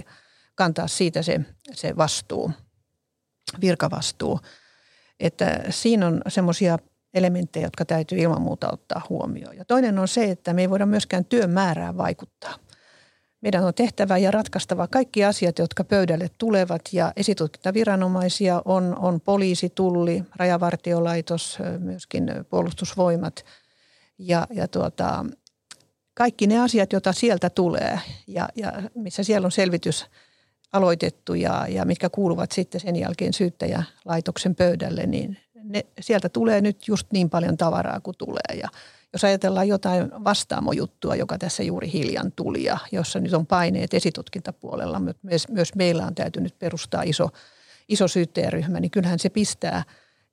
kantaa 0.54 0.88
siitä 0.88 1.22
se, 1.22 1.40
se 1.72 1.96
vastuu, 1.96 2.50
virkavastuu. 3.60 4.40
Että 5.20 5.64
siinä 5.70 6.06
on 6.06 6.22
semmoisia 6.28 6.78
elementtejä, 7.14 7.66
jotka 7.66 7.84
täytyy 7.84 8.18
ilman 8.18 8.42
muuta 8.42 8.72
ottaa 8.72 9.06
huomioon. 9.08 9.56
Ja 9.56 9.64
toinen 9.64 9.98
on 9.98 10.08
se, 10.08 10.30
että 10.30 10.52
me 10.52 10.60
ei 10.60 10.70
voida 10.70 10.86
myöskään 10.86 11.24
työn 11.24 11.50
määrää 11.50 11.96
vaikuttaa. 11.96 12.54
Meidän 13.40 13.64
on 13.64 13.74
tehtävä 13.74 14.18
ja 14.18 14.30
ratkaistava 14.30 14.88
kaikki 14.88 15.24
asiat, 15.24 15.58
jotka 15.58 15.84
pöydälle 15.84 16.30
tulevat 16.38 16.82
ja 16.92 17.12
esitutkintaviranomaisia 17.16 18.62
on, 18.64 18.96
on 18.98 19.20
poliisi, 19.20 19.72
tulli, 19.74 20.24
rajavartiolaitos, 20.36 21.58
myöskin 21.78 22.30
puolustusvoimat 22.50 23.44
ja, 24.18 24.46
ja 24.50 24.68
tuota, 24.68 25.24
kaikki 26.14 26.46
ne 26.46 26.60
asiat, 26.60 26.92
joita 26.92 27.12
sieltä 27.12 27.50
tulee 27.50 28.00
ja, 28.26 28.48
ja 28.56 28.72
missä 28.94 29.22
siellä 29.22 29.46
on 29.46 29.52
selvitys 29.52 30.06
aloitettu 30.72 31.34
ja, 31.34 31.66
ja 31.68 31.84
mitkä 31.84 32.08
kuuluvat 32.10 32.52
sitten 32.52 32.80
sen 32.80 32.96
jälkeen 32.96 33.32
syyttäjälaitoksen 33.32 34.54
pöydälle, 34.54 35.06
niin 35.06 35.38
ne, 35.54 35.86
sieltä 36.00 36.28
tulee 36.28 36.60
nyt 36.60 36.88
just 36.88 37.06
niin 37.12 37.30
paljon 37.30 37.56
tavaraa 37.56 38.00
kuin 38.00 38.16
tulee. 38.18 38.60
Ja 38.60 38.68
jos 39.12 39.24
ajatellaan 39.24 39.68
jotain 39.68 40.10
vastaamojuttua, 40.24 41.14
joka 41.14 41.38
tässä 41.38 41.62
juuri 41.62 41.92
hiljan 41.92 42.32
tuli 42.36 42.64
ja 42.64 42.78
jossa 42.92 43.20
nyt 43.20 43.34
on 43.34 43.46
paineet 43.46 43.94
esitutkintapuolella, 43.94 45.00
mutta 45.00 45.20
myös, 45.22 45.48
myös 45.48 45.74
meillä 45.74 46.06
on 46.06 46.14
täytynyt 46.14 46.58
perustaa 46.58 47.02
iso, 47.02 47.28
iso 47.88 48.08
syyttäjäryhmä, 48.08 48.80
niin 48.80 48.90
kyllähän 48.90 49.18
se 49.18 49.28
pistää 49.28 49.84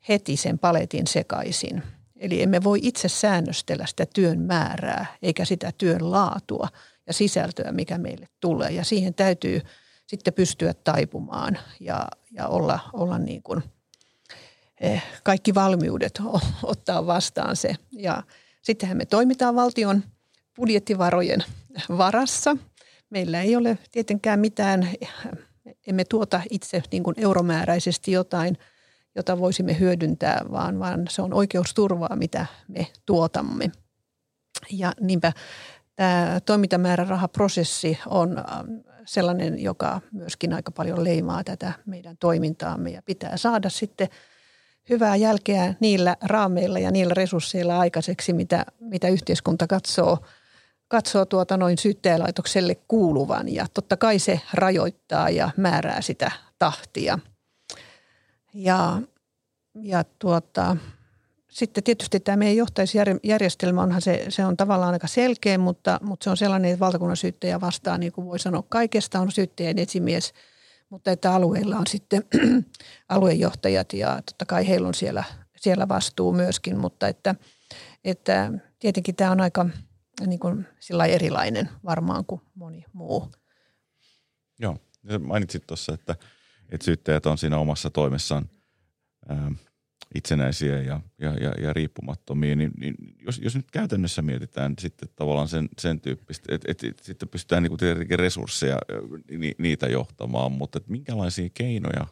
heti 0.09 0.37
sen 0.37 0.59
paletin 0.59 1.07
sekaisin– 1.07 1.83
Eli 2.21 2.41
emme 2.41 2.63
voi 2.63 2.79
itse 2.81 3.09
säännöstellä 3.09 3.85
sitä 3.85 4.05
työn 4.05 4.41
määrää 4.41 5.05
eikä 5.21 5.45
sitä 5.45 5.71
työn 5.77 6.11
laatua 6.11 6.67
ja 7.07 7.13
sisältöä, 7.13 7.71
mikä 7.71 7.97
meille 7.97 8.27
tulee. 8.39 8.71
Ja 8.71 8.83
siihen 8.83 9.13
täytyy 9.13 9.61
sitten 10.07 10.33
pystyä 10.33 10.73
taipumaan 10.73 11.57
ja, 11.79 12.07
ja 12.31 12.47
olla, 12.47 12.79
olla 12.93 13.17
niin 13.17 13.43
kuin, 13.43 13.63
eh, 14.81 15.03
kaikki 15.23 15.55
valmiudet 15.55 16.19
ottaa 16.63 17.05
vastaan 17.05 17.55
se. 17.55 17.75
Ja 17.91 18.23
sittenhän 18.61 18.97
me 18.97 19.05
toimitaan 19.05 19.55
valtion 19.55 20.03
budjettivarojen 20.55 21.43
varassa. 21.97 22.57
Meillä 23.09 23.41
ei 23.41 23.55
ole 23.55 23.77
tietenkään 23.91 24.39
mitään, 24.39 24.89
emme 25.87 26.05
tuota 26.05 26.41
itse 26.49 26.83
niin 26.91 27.03
kuin 27.03 27.15
euromääräisesti 27.19 28.11
jotain– 28.11 28.57
jota 29.15 29.39
voisimme 29.39 29.79
hyödyntää, 29.79 30.41
vaan, 30.51 30.79
vaan 30.79 31.05
se 31.09 31.21
on 31.21 31.33
oikeusturvaa, 31.33 32.15
mitä 32.15 32.45
me 32.67 32.87
tuotamme. 33.05 33.71
Ja 34.71 34.93
niinpä 34.99 35.33
tämä 35.95 36.39
toimintamäärärahaprosessi 36.45 37.99
on 38.07 38.37
ähm, 38.37 38.45
sellainen, 39.05 39.59
joka 39.59 40.01
myöskin 40.11 40.53
aika 40.53 40.71
paljon 40.71 41.03
leimaa 41.03 41.43
tätä 41.43 41.73
meidän 41.85 42.17
toimintaamme 42.17 42.89
ja 42.89 43.01
pitää 43.01 43.37
saada 43.37 43.69
sitten 43.69 44.07
hyvää 44.89 45.15
jälkeä 45.15 45.73
niillä 45.79 46.15
raameilla 46.21 46.79
ja 46.79 46.91
niillä 46.91 47.13
resursseilla 47.13 47.79
aikaiseksi, 47.79 48.33
mitä, 48.33 48.65
mitä 48.79 49.07
yhteiskunta 49.07 49.67
katsoo, 49.67 50.17
katsoo 50.87 51.25
tuota 51.25 51.57
noin 51.57 51.77
syyttäjälaitokselle 51.77 52.75
kuuluvan. 52.87 53.49
Ja 53.49 53.65
totta 53.73 53.97
kai 53.97 54.19
se 54.19 54.41
rajoittaa 54.53 55.29
ja 55.29 55.49
määrää 55.57 56.01
sitä 56.01 56.31
tahtia– 56.59 57.19
ja, 58.53 59.01
ja 59.75 60.03
tuota, 60.19 60.77
sitten 61.49 61.83
tietysti 61.83 62.19
tämä 62.19 62.37
meidän 62.37 62.57
johtaisjärjestelmä 62.57 63.81
onhan 63.81 64.01
se, 64.01 64.25
se 64.29 64.45
on 64.45 64.57
tavallaan 64.57 64.93
aika 64.93 65.07
selkeä, 65.07 65.57
mutta, 65.57 65.99
mutta 66.01 66.23
se 66.23 66.29
on 66.29 66.37
sellainen, 66.37 66.71
että 66.71 66.79
valtakunnan 66.79 67.17
syyttäjä 67.17 67.61
vastaa, 67.61 67.97
niin 67.97 68.11
kuin 68.11 68.27
voi 68.27 68.39
sanoa, 68.39 68.63
kaikesta 68.69 69.19
on 69.19 69.31
syyttäjän 69.31 69.77
esimies, 69.77 70.33
mutta 70.89 71.11
että 71.11 71.33
alueilla 71.33 71.77
on 71.77 71.87
sitten 71.87 72.23
aluejohtajat 73.09 73.93
ja 73.93 74.21
totta 74.25 74.45
kai 74.45 74.67
heillä 74.67 74.87
on 74.87 74.93
siellä, 74.93 75.23
siellä 75.57 75.87
vastuu 75.87 76.33
myöskin, 76.33 76.77
mutta 76.77 77.07
että, 77.07 77.35
että 78.03 78.51
tietenkin 78.79 79.15
tämä 79.15 79.31
on 79.31 79.41
aika 79.41 79.65
niin 80.25 80.39
kuin 80.39 80.67
sillä 80.79 81.05
erilainen 81.05 81.69
varmaan 81.85 82.25
kuin 82.25 82.41
moni 82.55 82.85
muu. 82.93 83.31
Joo, 84.59 84.77
mainitsit 85.19 85.67
tuossa, 85.67 85.93
että– 85.93 86.15
että 86.71 86.85
syyttäjät 86.85 87.25
on 87.25 87.37
siinä 87.37 87.57
omassa 87.57 87.89
toimessaan 87.89 88.49
ää, 89.29 89.51
itsenäisiä 90.15 90.81
ja, 90.81 91.01
ja, 91.17 91.33
ja, 91.33 91.51
ja 91.61 91.73
riippumattomia, 91.73 92.55
niin, 92.55 92.71
niin 92.77 92.95
jos, 93.25 93.39
jos 93.43 93.55
nyt 93.55 93.71
käytännössä 93.71 94.21
mietitään 94.21 94.73
sitten 94.79 95.09
tavallaan 95.15 95.47
sen, 95.47 95.69
sen 95.79 96.01
tyyppistä, 96.01 96.55
että 96.55 96.71
et, 96.71 96.83
et, 96.83 96.99
sitten 96.99 97.29
pystytään 97.29 97.63
niin 97.63 97.77
tietenkin 97.77 98.19
resursseja 98.19 98.77
ni, 99.37 99.55
niitä 99.57 99.87
johtamaan, 99.87 100.51
mutta 100.51 100.77
että 100.77 100.91
minkälaisia 100.91 101.49
keinoja 101.53 102.07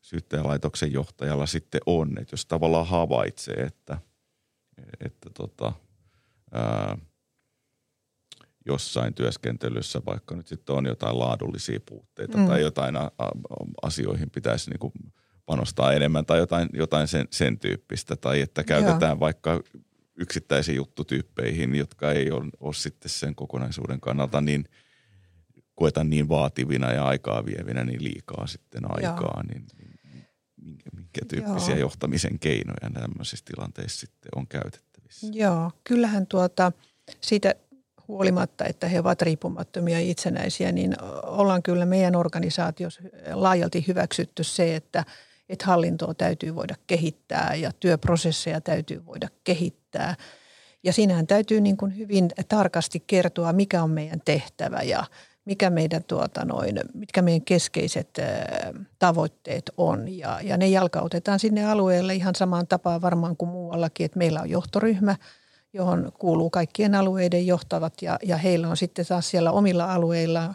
syyttäjälaitoksen 0.00 0.92
johtajalla 0.92 1.46
sitten 1.46 1.80
on, 1.86 2.08
että 2.18 2.32
jos 2.32 2.46
tavallaan 2.46 2.86
havaitsee, 2.86 3.54
että, 3.54 3.98
että 5.00 5.30
tota, 5.34 5.72
ää, 6.52 6.98
jossain 8.66 9.14
työskentelyssä 9.14 10.02
vaikka 10.06 10.36
nyt 10.36 10.46
sitten 10.46 10.76
on 10.76 10.86
jotain 10.86 11.18
laadullisia 11.18 11.80
puutteita 11.88 12.38
mm. 12.38 12.46
tai 12.46 12.60
jotain 12.60 12.96
a, 12.96 13.10
a, 13.18 13.28
asioihin 13.82 14.30
pitäisi 14.30 14.70
niin 14.70 14.78
kuin 14.78 14.92
panostaa 15.46 15.92
enemmän 15.92 16.26
tai 16.26 16.38
jotain, 16.38 16.68
jotain 16.72 17.08
sen, 17.08 17.28
sen 17.30 17.58
tyyppistä 17.58 18.16
tai 18.16 18.40
että 18.40 18.64
käytetään 18.64 19.10
Joo. 19.10 19.20
vaikka 19.20 19.60
yksittäisiin 20.16 20.76
juttutyyppeihin, 20.76 21.74
jotka 21.74 22.12
ei 22.12 22.30
ole, 22.30 22.50
ole 22.60 22.74
sitten 22.74 23.10
sen 23.10 23.34
kokonaisuuden 23.34 24.00
kannalta 24.00 24.40
niin 24.40 24.64
koeta 25.74 26.04
niin 26.04 26.28
vaativina 26.28 26.92
ja 26.92 27.04
aikaa 27.04 27.46
vievinä 27.46 27.84
niin 27.84 28.04
liikaa 28.04 28.46
sitten 28.46 28.82
aikaa, 28.88 29.42
niin, 29.42 29.66
niin 29.78 29.94
minkä, 30.64 30.90
minkä 30.96 31.20
tyyppisiä 31.28 31.74
Joo. 31.74 31.80
johtamisen 31.80 32.38
keinoja 32.38 32.90
tämmöisissä 32.94 33.44
tilanteissa 33.44 34.00
sitten 34.00 34.30
on 34.36 34.46
käytettävissä? 34.46 35.26
Joo, 35.32 35.72
kyllähän 35.84 36.26
tuota, 36.26 36.72
siitä 37.20 37.54
huolimatta, 38.08 38.64
että 38.64 38.88
he 38.88 39.00
ovat 39.00 39.22
riippumattomia 39.22 40.00
ja 40.00 40.10
itsenäisiä, 40.10 40.72
niin 40.72 40.96
ollaan 41.22 41.62
kyllä 41.62 41.86
meidän 41.86 42.16
organisaatiossa 42.16 43.02
laajalti 43.32 43.84
hyväksytty 43.88 44.44
se, 44.44 44.76
että, 44.76 45.04
että 45.48 45.66
hallintoa 45.66 46.14
täytyy 46.14 46.54
voida 46.54 46.74
kehittää 46.86 47.54
ja 47.54 47.72
työprosesseja 47.80 48.60
täytyy 48.60 49.06
voida 49.06 49.28
kehittää. 49.44 50.14
Ja 50.82 50.92
siinähän 50.92 51.26
täytyy 51.26 51.60
niin 51.60 51.76
kuin 51.76 51.96
hyvin 51.98 52.30
tarkasti 52.48 53.04
kertoa, 53.06 53.52
mikä 53.52 53.82
on 53.82 53.90
meidän 53.90 54.20
tehtävä 54.24 54.82
ja 54.82 55.04
mikä 55.44 55.70
meidän, 55.70 56.04
tuota 56.04 56.44
noin, 56.44 56.80
mitkä 56.94 57.22
meidän 57.22 57.42
keskeiset 57.42 58.18
tavoitteet 58.98 59.70
on. 59.76 60.18
Ja, 60.18 60.40
ja 60.42 60.56
ne 60.56 60.68
jalkautetaan 60.68 61.38
sinne 61.38 61.64
alueelle 61.64 62.14
ihan 62.14 62.34
samaan 62.34 62.66
tapaan 62.66 63.02
varmaan 63.02 63.36
kuin 63.36 63.48
muuallakin, 63.48 64.04
että 64.04 64.18
meillä 64.18 64.40
on 64.40 64.50
johtoryhmä– 64.50 65.16
johon 65.74 66.12
kuuluu 66.18 66.50
kaikkien 66.50 66.94
alueiden 66.94 67.46
johtavat 67.46 68.02
ja, 68.02 68.18
ja 68.22 68.36
heillä 68.36 68.68
on 68.68 68.76
sitten 68.76 69.06
taas 69.06 69.30
siellä 69.30 69.52
omilla 69.52 69.94
alueilla 69.94 70.54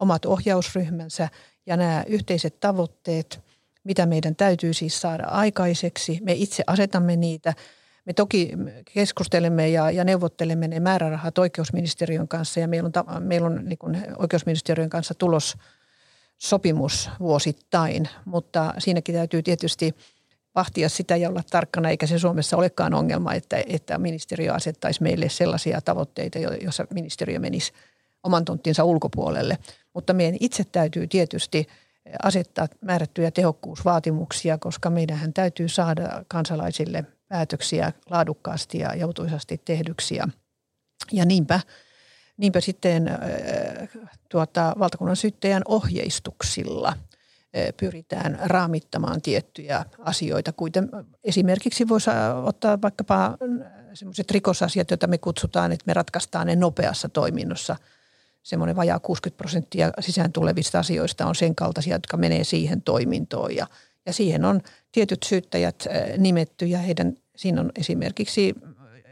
omat 0.00 0.24
ohjausryhmänsä 0.24 1.28
ja 1.66 1.76
nämä 1.76 2.04
yhteiset 2.06 2.60
tavoitteet, 2.60 3.40
mitä 3.84 4.06
meidän 4.06 4.36
täytyy 4.36 4.74
siis 4.74 5.00
saada 5.00 5.24
aikaiseksi. 5.24 6.18
Me 6.22 6.32
itse 6.32 6.64
asetamme 6.66 7.16
niitä. 7.16 7.54
Me 8.04 8.12
toki 8.12 8.52
keskustelemme 8.94 9.68
ja, 9.68 9.90
ja 9.90 10.04
neuvottelemme 10.04 10.68
ne 10.68 10.80
määrärahat 10.80 11.38
oikeusministeriön 11.38 12.28
kanssa 12.28 12.60
ja 12.60 12.68
meillä 12.68 12.90
on, 13.06 13.22
meillä 13.22 13.46
on 13.46 13.64
niin 13.64 13.78
oikeusministeriön 14.18 14.90
kanssa 14.90 15.14
tulos 15.14 15.56
sopimus 16.38 17.10
vuosittain, 17.20 18.08
mutta 18.24 18.74
siinäkin 18.78 19.14
täytyy 19.14 19.42
tietysti– 19.42 19.94
vahtia 20.58 20.88
sitä 20.88 21.16
ja 21.16 21.28
olla 21.28 21.42
tarkkana, 21.50 21.88
eikä 21.88 22.06
se 22.06 22.18
Suomessa 22.18 22.56
olekaan 22.56 22.94
ongelma, 22.94 23.34
että, 23.34 23.56
että 23.66 23.98
ministeriö 23.98 24.52
asettaisi 24.52 25.02
meille 25.02 25.28
sellaisia 25.28 25.80
tavoitteita, 25.80 26.38
joissa 26.38 26.86
ministeriö 26.94 27.38
menisi 27.38 27.72
oman 28.22 28.44
tonttinsa 28.44 28.84
ulkopuolelle. 28.84 29.58
Mutta 29.94 30.12
meidän 30.12 30.36
itse 30.40 30.64
täytyy 30.64 31.06
tietysti 31.06 31.66
asettaa 32.22 32.66
määrättyjä 32.80 33.30
tehokkuusvaatimuksia, 33.30 34.58
koska 34.58 34.90
meidän 34.90 35.32
täytyy 35.32 35.68
saada 35.68 36.24
kansalaisille 36.28 37.04
päätöksiä 37.28 37.92
laadukkaasti 38.10 38.78
ja 38.78 38.94
joutuisasti 38.94 39.60
tehdyksi. 39.64 40.18
Ja 41.12 41.24
niinpä, 41.24 41.60
niinpä 42.36 42.60
sitten 42.60 43.10
tuota, 44.28 44.74
valtakunnan 44.78 45.16
syyttäjän 45.16 45.62
ohjeistuksilla– 45.68 46.92
pyritään 47.76 48.38
raamittamaan 48.42 49.22
tiettyjä 49.22 49.84
asioita. 49.98 50.52
Kuten 50.52 50.90
esimerkiksi 51.24 51.88
voisi 51.88 52.10
ottaa 52.44 52.82
vaikkapa 52.82 53.36
sellaiset 53.94 54.30
rikosasiat, 54.30 54.90
joita 54.90 55.06
me 55.06 55.18
kutsutaan, 55.18 55.72
että 55.72 55.84
me 55.86 55.94
ratkaistaan 55.94 56.46
ne 56.46 56.56
nopeassa 56.56 57.08
toiminnossa. 57.08 57.76
Semmoinen 58.42 58.76
vajaa 58.76 58.98
60 58.98 59.38
prosenttia 59.38 59.92
sisään 60.00 60.32
tulevista 60.32 60.78
asioista 60.78 61.26
on 61.26 61.34
sen 61.34 61.54
kaltaisia, 61.54 61.94
jotka 61.94 62.16
menee 62.16 62.44
siihen 62.44 62.82
toimintoon. 62.82 63.56
Ja, 63.56 63.66
ja 64.06 64.12
siihen 64.12 64.44
on 64.44 64.60
tietyt 64.92 65.22
syyttäjät 65.22 65.86
nimetty 66.18 66.66
ja 66.66 66.78
heidän, 66.78 67.16
siinä 67.36 67.60
on 67.60 67.72
esimerkiksi 67.76 68.54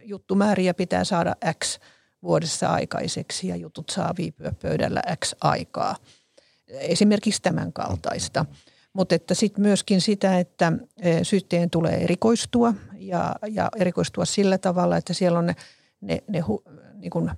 juttumääriä 0.03 0.75
pitää 0.75 1.05
saada 1.05 1.37
X 1.65 1.79
vuodessa 2.23 2.69
aikaiseksi 2.69 3.49
ja 3.49 3.57
jutut 3.57 3.89
saa 3.91 4.15
viipyä 4.19 4.53
pöydällä 4.63 5.03
X 5.25 5.35
aikaa– 5.41 5.97
esimerkiksi 6.69 7.43
tämän 7.43 7.73
kaltaista. 7.73 8.45
Mutta 8.93 9.15
että 9.15 9.35
sitten 9.35 9.63
myöskin 9.63 10.01
sitä, 10.01 10.39
että 10.39 10.73
e, 11.01 11.25
syytteen 11.25 11.71
tulee 11.71 11.95
erikoistua 12.05 12.75
ja, 12.99 13.35
ja 13.51 13.69
erikoistua 13.77 14.25
sillä 14.25 14.59
tavalla, 14.59 14.97
että 14.97 15.15
siellä 15.15 15.39
on 15.39 15.47
ne, 15.47 15.55
ne, 16.01 16.23
ne 16.29 16.41
hu, 16.41 16.63
niin 16.95 17.11
kuin 17.11 17.31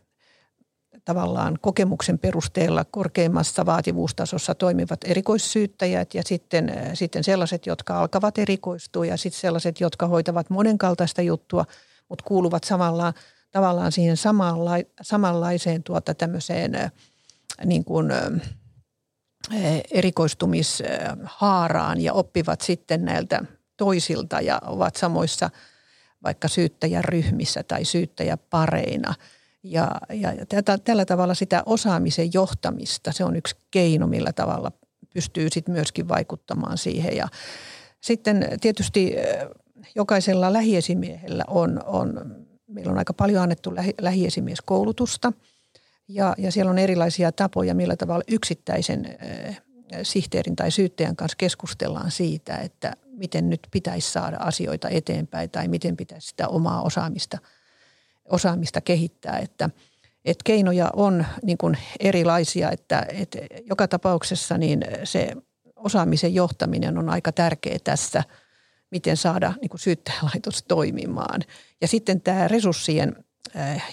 tavallaan 1.05 1.59
kokemuksen 1.61 2.19
perusteella 2.19 2.85
korkeimmassa 2.85 3.67
vaativuustasossa 3.67 4.55
toimivat 4.55 5.01
erikoissyyttäjät 5.05 6.15
ja 6.15 6.23
sitten, 6.27 6.69
e, 6.69 6.95
sitten 6.95 7.25
sellaiset, 7.25 7.67
jotka 7.67 8.01
alkavat 8.01 8.39
erikoistua 8.39 9.07
ja 9.07 9.17
sitten 9.17 9.41
sellaiset, 9.41 9.81
jotka 9.81 10.07
hoitavat 10.07 10.51
monenkaltaista 10.51 11.23
juttua, 11.23 11.65
mutta 12.09 12.25
kuuluvat 12.25 12.65
samalla, 12.65 13.13
tavallaan 13.51 13.93
siihen 13.93 14.17
samanla, 14.17 14.73
samanlaiseen 15.03 15.83
tuota 15.83 16.15
tämmöiseen 16.15 16.75
e, 16.75 16.91
niin 17.65 17.85
kuin– 17.85 18.07
erikoistumishaaraan 19.91 22.01
ja 22.01 22.13
oppivat 22.13 22.61
sitten 22.61 23.05
näiltä 23.05 23.45
toisilta 23.77 24.41
ja 24.41 24.61
ovat 24.67 24.97
samoissa 24.97 25.51
vaikka 26.23 26.49
syyttäjäryhmissä 26.49 27.63
tai 27.63 27.85
syyttäjäpareina. 27.85 29.15
Ja, 29.63 29.91
ja, 30.13 30.33
ja 30.33 30.47
tätä, 30.47 30.79
tällä 30.79 31.05
tavalla 31.05 31.35
sitä 31.35 31.63
osaamisen 31.67 32.31
johtamista, 32.35 33.13
se 33.13 33.25
on 33.25 33.37
yksi 33.37 33.57
keino, 33.71 34.07
millä 34.07 34.33
tavalla 34.33 34.73
pystyy 35.15 35.49
sitten 35.51 35.75
myöskin 35.75 36.09
vaikuttamaan 36.09 36.79
siihen. 36.79 37.17
Ja 37.17 37.29
sitten 38.01 38.49
tietysti 38.61 39.15
eh, 39.17 39.49
jokaisella 39.95 40.53
lähiesimiehellä 40.53 41.45
on, 41.49 41.83
on 41.87 42.37
meillä 42.67 42.93
on 42.93 42.99
aika 42.99 43.13
paljon 43.13 43.43
annettu 43.43 43.75
lähi, 43.75 43.95
lähiesimieskoulutusta– 44.01 45.33
ja, 46.09 46.35
ja 46.39 46.53
siellä 46.53 46.71
on 46.71 46.79
erilaisia 46.79 47.33
tapoja, 47.33 47.75
millä 47.75 47.97
tavalla 47.97 48.25
yksittäisen 48.29 49.19
sihteerin 50.03 50.57
tai 50.57 50.71
syyttäjän 50.71 51.17
kanssa 51.17 51.37
keskustellaan 51.37 52.11
siitä, 52.11 52.57
että 52.57 52.93
miten 53.07 53.51
nyt 53.51 53.61
pitäisi 53.71 54.13
saada 54.13 54.37
asioita 54.41 54.89
eteenpäin 54.89 55.51
tai 55.51 55.69
miten 55.69 55.97
pitäisi 55.97 56.29
sitä 56.29 56.49
omaa 56.49 56.83
osaamista, 56.83 57.39
osaamista 58.25 58.81
kehittää. 58.81 59.39
Että, 59.39 59.71
että 60.25 60.43
keinoja 60.45 60.91
on 60.93 61.27
niin 61.43 61.59
kuin 61.59 61.79
erilaisia, 62.01 62.71
että, 62.71 63.07
että 63.09 63.39
joka 63.71 63.89
tapauksessa 63.89 64.59
niin 64.59 64.85
se 65.05 65.33
osaamisen 65.77 66.35
johtaminen 66.35 66.99
on 66.99 67.09
aika 67.09 67.33
tärkeä 67.33 67.79
tässä, 67.85 68.23
miten 68.91 69.17
saada 69.17 69.53
niin 69.61 69.69
kuin 69.69 69.81
syyttäjälaitos 69.81 70.63
toimimaan. 70.63 71.41
Ja 71.81 71.89
sitten 71.89 72.21
tämä 72.21 72.49
resurssien– 72.49 73.17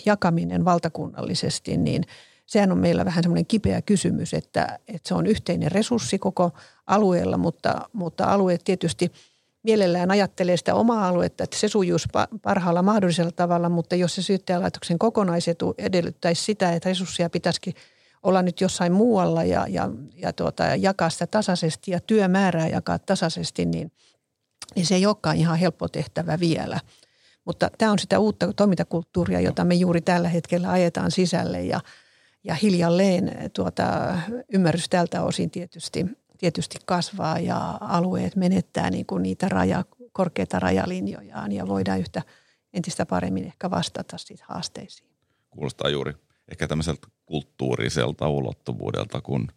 jakaminen 0.06 0.66
valtakunnallisesti, 0.66 1.78
niin 1.78 2.04
sehän 2.46 2.72
on 2.72 2.78
meillä 2.78 3.06
vähän 3.06 3.24
semmoinen 3.24 3.46
kipeä 3.46 3.82
kysymys, 3.82 4.34
että, 4.34 4.80
että 4.88 5.08
se 5.08 5.14
on 5.14 5.26
yhteinen 5.26 5.72
resurssi 5.72 6.20
koko 6.20 6.52
alueella, 6.88 7.38
mutta, 7.38 7.90
mutta 7.94 8.26
alueet 8.26 8.64
tietysti 8.64 9.12
mielellään 9.64 10.12
ajattelee 10.12 10.58
sitä 10.58 10.76
omaa 10.76 11.08
aluetta, 11.08 11.44
että 11.44 11.58
se 11.58 11.68
sujuisi 11.68 12.08
parhaalla 12.42 12.82
mahdollisella 12.82 13.32
tavalla, 13.32 13.70
mutta 13.70 13.96
jos 13.96 14.16
se 14.16 14.22
syyttäjälaitoksen 14.22 15.00
kokonaisetu 15.00 15.76
edellyttäisi 15.78 16.44
sitä, 16.44 16.74
että 16.74 16.90
resursseja 16.90 17.30
pitäisikin 17.30 17.74
olla 18.24 18.42
nyt 18.42 18.62
jossain 18.62 18.94
muualla 18.94 19.44
ja, 19.44 19.66
ja, 19.70 19.90
ja 20.16 20.34
tuota, 20.34 20.64
jakaa 20.64 21.10
sitä 21.10 21.28
tasaisesti 21.28 21.92
ja 21.92 22.00
työmäärää 22.00 22.68
jakaa 22.68 23.00
tasaisesti, 23.00 23.66
niin, 23.66 23.92
niin 24.76 24.86
se 24.86 24.96
ei 24.96 25.06
olekaan 25.06 25.38
ihan 25.38 25.58
helppo 25.58 25.88
tehtävä 25.88 26.40
vielä– 26.40 26.80
mutta 27.46 27.70
tämä 27.78 27.92
on 27.92 28.00
sitä 28.00 28.20
uutta 28.20 28.54
toimintakulttuuria, 28.54 29.40
jota 29.40 29.66
me 29.66 29.76
juuri 29.76 30.02
tällä 30.02 30.30
hetkellä 30.30 30.72
ajetaan 30.72 31.12
sisälle 31.12 31.64
ja, 31.64 31.80
ja 32.44 32.56
hiljalleen 32.56 33.52
tuota, 33.54 34.18
ymmärrys 34.54 34.90
tältä 34.90 35.24
osin 35.24 35.52
tietysti, 35.52 36.06
tietysti 36.38 36.78
kasvaa 36.86 37.40
ja 37.40 37.78
alueet 37.82 38.36
menettää 38.36 38.90
niin 38.90 39.06
kuin 39.06 39.24
niitä 39.24 39.50
raja, 39.50 39.86
korkeita 40.12 40.60
rajalinjojaan 40.60 41.52
ja 41.52 41.68
voidaan 41.68 42.00
yhtä 42.00 42.22
entistä 42.74 43.06
paremmin 43.06 43.46
ehkä 43.46 43.72
vastata 43.72 44.18
siitä 44.18 44.46
haasteisiin. 44.48 45.10
Kuulostaa 45.50 45.90
juuri 45.90 46.14
ehkä 46.52 46.68
tämmöiseltä 46.68 47.08
kulttuuriselta 47.26 48.30
ulottuvuudelta, 48.30 49.22
kun, 49.22 49.48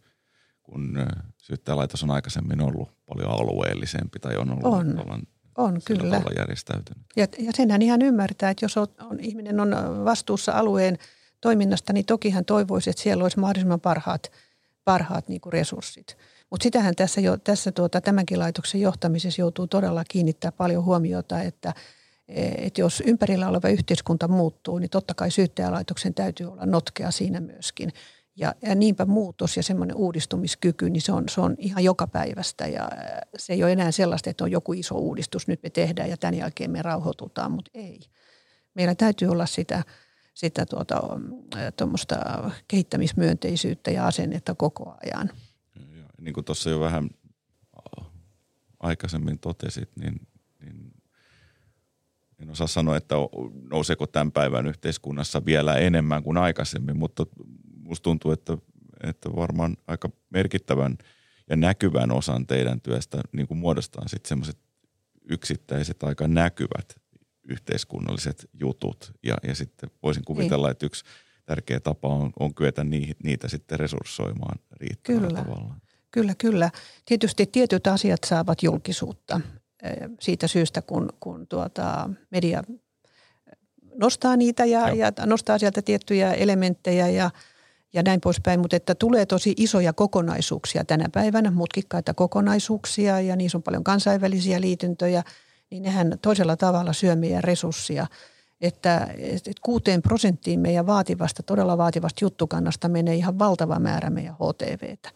kun 0.63 1.05
syyttäjälaitos 1.37 2.03
on 2.03 2.11
aikaisemmin 2.11 2.61
ollut 2.61 2.89
paljon 3.05 3.31
alueellisempi 3.31 4.19
tai 4.19 4.37
on 4.37 4.51
ollut 4.51 4.65
on. 5.09 5.23
On, 5.59 5.79
kyllä. 5.85 6.21
järjestäytynyt. 6.37 7.03
Ja, 7.15 7.27
ja 7.39 7.51
senhän 7.55 7.81
ihan 7.81 8.01
ymmärtää, 8.01 8.49
että 8.49 8.65
jos 8.65 8.77
on, 8.77 8.87
on, 8.99 9.19
ihminen 9.19 9.59
on 9.59 9.71
vastuussa 10.05 10.51
alueen 10.51 10.97
toiminnasta, 11.41 11.93
niin 11.93 12.05
toki 12.05 12.29
hän 12.29 12.45
toivoisi, 12.45 12.89
että 12.89 13.01
siellä 13.01 13.23
olisi 13.23 13.39
mahdollisimman 13.39 13.81
parhaat, 13.81 14.31
parhaat 14.85 15.27
niin 15.27 15.41
kuin 15.41 15.53
resurssit. 15.53 16.17
Mutta 16.49 16.63
sitähän 16.63 16.95
tässä, 16.95 17.21
jo, 17.21 17.37
tässä 17.37 17.71
tuota, 17.71 18.01
tämänkin 18.01 18.39
laitoksen 18.39 18.81
johtamisessa 18.81 19.41
joutuu 19.41 19.67
todella 19.67 20.03
kiinnittää 20.07 20.51
paljon 20.51 20.83
huomiota, 20.83 21.41
että, 21.41 21.73
että 22.57 22.81
jos 22.81 23.03
ympärillä 23.05 23.47
oleva 23.47 23.69
yhteiskunta 23.69 24.27
muuttuu, 24.27 24.79
niin 24.79 24.89
totta 24.89 25.13
kai 25.13 25.31
syyttäjälaitoksen 25.31 26.13
täytyy 26.13 26.51
olla 26.51 26.65
notkea 26.65 27.11
siinä 27.11 27.39
myöskin. 27.39 27.93
Ja, 28.39 28.55
ja 28.61 28.75
niinpä 28.75 29.05
muutos 29.05 29.57
ja 29.57 29.63
semmoinen 29.63 29.95
uudistumiskyky, 29.95 30.89
niin 30.89 31.01
se 31.01 31.11
on, 31.11 31.29
se 31.29 31.41
on 31.41 31.55
ihan 31.57 31.83
joka 31.83 32.07
päivästä 32.07 32.67
ja 32.67 32.89
se 33.37 33.53
ei 33.53 33.63
ole 33.63 33.71
enää 33.71 33.91
sellaista, 33.91 34.29
että 34.29 34.43
on 34.43 34.51
joku 34.51 34.73
iso 34.73 34.95
uudistus, 34.95 35.47
nyt 35.47 35.63
me 35.63 35.69
tehdään 35.69 36.09
ja 36.09 36.17
tämän 36.17 36.35
jälkeen 36.35 36.71
me 36.71 36.81
rauhoitutaan, 36.81 37.51
mutta 37.51 37.71
ei. 37.73 37.99
Meillä 38.73 38.95
täytyy 38.95 39.27
olla 39.27 39.45
sitä, 39.45 39.83
sitä 40.33 40.65
tuota, 40.65 41.01
kehittämismyönteisyyttä 42.67 43.91
ja 43.91 44.07
asennetta 44.07 44.55
koko 44.55 44.95
ajan. 45.03 45.29
Ja, 45.75 46.05
niin 46.21 46.33
kuin 46.33 46.45
tuossa 46.45 46.69
jo 46.69 46.79
vähän 46.79 47.09
aikaisemmin 48.79 49.39
totesit, 49.39 49.89
niin, 49.95 50.27
niin 50.61 50.93
en 52.39 52.49
osaa 52.49 52.67
sanoa, 52.67 52.97
että 52.97 53.15
nouseeko 53.71 54.07
tämän 54.07 54.31
päivän 54.31 54.67
yhteiskunnassa 54.67 55.45
vielä 55.45 55.75
enemmän 55.75 56.23
kuin 56.23 56.37
aikaisemmin, 56.37 56.97
mutta 56.97 57.25
musta 57.89 58.03
tuntuu, 58.03 58.31
että, 58.31 58.57
että 59.03 59.29
varmaan 59.35 59.77
aika 59.87 60.09
merkittävän 60.29 60.97
ja 61.49 61.55
näkyvän 61.55 62.11
osan 62.11 62.47
teidän 62.47 62.81
työstä 62.81 63.21
niin 63.31 63.47
kuin 63.47 63.57
muodostaa 63.57 64.07
sitten 64.07 64.29
semmoiset 64.29 64.57
yksittäiset 65.29 66.03
aika 66.03 66.27
näkyvät 66.27 66.95
yhteiskunnalliset 67.43 68.49
jutut. 68.53 69.11
Ja, 69.23 69.35
ja 69.43 69.55
sitten 69.55 69.89
voisin 70.03 70.25
kuvitella, 70.25 70.67
niin. 70.67 70.71
että 70.71 70.85
yksi 70.85 71.03
tärkeä 71.45 71.79
tapa 71.79 72.07
on, 72.07 72.31
on 72.39 72.53
kyetä 72.53 72.83
niitä, 72.83 73.19
niitä 73.23 73.47
sitten 73.47 73.79
resurssoimaan 73.79 74.59
riittävällä 74.71 75.27
kyllä. 75.27 75.43
tavalla. 75.43 75.75
Kyllä, 76.11 76.35
kyllä. 76.35 76.69
Tietysti 77.05 77.45
tietyt 77.45 77.87
asiat 77.87 78.19
saavat 78.25 78.63
julkisuutta 78.63 79.41
eh, 79.83 79.93
siitä 80.19 80.47
syystä, 80.47 80.81
kun, 80.81 81.09
kun 81.19 81.47
tuota 81.47 82.09
media 82.31 82.63
nostaa 83.95 84.35
niitä 84.35 84.65
ja, 84.65 84.89
ja 84.89 85.11
nostaa 85.25 85.57
sieltä 85.57 85.81
tiettyjä 85.81 86.33
elementtejä 86.33 87.07
ja– 87.07 87.31
ja 87.93 88.03
näin 88.03 88.21
poispäin, 88.21 88.59
mutta 88.59 88.75
että 88.75 88.95
tulee 88.95 89.25
tosi 89.25 89.53
isoja 89.57 89.93
kokonaisuuksia 89.93 90.85
tänä 90.85 91.09
päivänä, 91.13 91.51
mutkikkaita 91.51 92.13
kokonaisuuksia 92.13 93.21
ja 93.21 93.35
niissä 93.35 93.57
on 93.57 93.63
paljon 93.63 93.83
kansainvälisiä 93.83 94.61
liityntöjä, 94.61 95.23
niin 95.69 95.83
nehän 95.83 96.17
toisella 96.21 96.57
tavalla 96.57 96.93
syö 96.93 97.15
meidän 97.15 97.43
resurssia. 97.43 98.07
Että, 98.61 99.07
että 99.17 99.51
kuuteen 99.61 100.01
prosenttiin 100.01 100.59
meidän 100.59 100.87
vaativasta, 100.87 101.43
todella 101.43 101.77
vaativasta 101.77 102.25
juttukannasta 102.25 102.89
menee 102.89 103.15
ihan 103.15 103.39
valtava 103.39 103.79
määrä 103.79 104.09
meidän 104.09 104.35
HTVtä. 104.35 105.09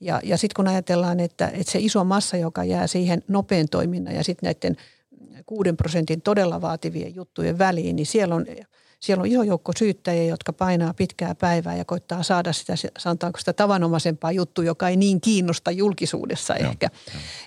Ja, 0.00 0.20
ja 0.24 0.36
sitten 0.38 0.54
kun 0.56 0.68
ajatellaan, 0.68 1.20
että, 1.20 1.48
että 1.48 1.72
se 1.72 1.78
iso 1.78 2.04
massa, 2.04 2.36
joka 2.36 2.64
jää 2.64 2.86
siihen 2.86 3.22
nopean 3.28 3.68
toiminnan 3.70 4.14
ja 4.14 4.24
sitten 4.24 4.46
näiden 4.46 4.76
kuuden 5.46 5.76
prosentin 5.76 6.22
todella 6.22 6.60
vaativien 6.60 7.14
juttujen 7.14 7.58
väliin, 7.58 7.96
niin 7.96 8.06
siellä 8.06 8.34
on 8.34 8.46
siellä 9.02 9.22
on 9.22 9.26
iso 9.26 9.42
joukko 9.42 9.72
syyttäjiä, 9.78 10.24
jotka 10.24 10.52
painaa 10.52 10.94
pitkää 10.94 11.34
päivää 11.34 11.76
ja 11.76 11.84
koittaa 11.84 12.22
saada 12.22 12.52
sitä, 12.52 12.74
sanotaanko 12.98 13.38
sitä 13.38 13.52
tavanomaisempaa 13.52 14.32
juttua, 14.32 14.64
joka 14.64 14.88
ei 14.88 14.96
niin 14.96 15.20
kiinnosta 15.20 15.70
julkisuudessa 15.70 16.56
Joo, 16.56 16.70
ehkä 16.70 16.90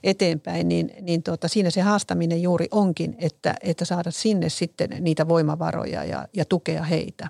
eteenpäin, 0.03 0.67
niin, 0.67 0.91
niin 1.01 1.23
tuota, 1.23 1.47
siinä 1.47 1.69
se 1.69 1.81
haastaminen 1.81 2.41
juuri 2.41 2.67
onkin, 2.71 3.15
että, 3.19 3.55
että 3.61 3.85
saada 3.85 4.11
sinne 4.11 4.49
sitten 4.49 4.89
niitä 4.99 5.27
voimavaroja 5.27 6.03
ja, 6.03 6.27
ja 6.33 6.45
tukea 6.45 6.83
heitä. 6.83 7.27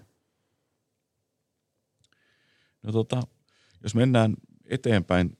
No 2.83 2.91
tota, 2.91 3.21
jos 3.83 3.95
mennään 3.95 4.35
eteenpäin, 4.65 5.37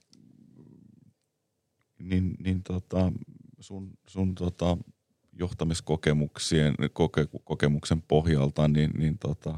niin, 1.99 2.35
niin 2.39 2.63
tota, 2.63 3.11
sun, 3.59 3.91
sun 4.07 4.35
tota, 4.35 4.77
johtamiskokemuksien 5.35 6.75
koke, 6.93 7.27
kokemuksen 7.43 8.01
pohjalta, 8.01 8.67
niin, 8.67 8.91
niin 8.97 9.17
tota, 9.17 9.57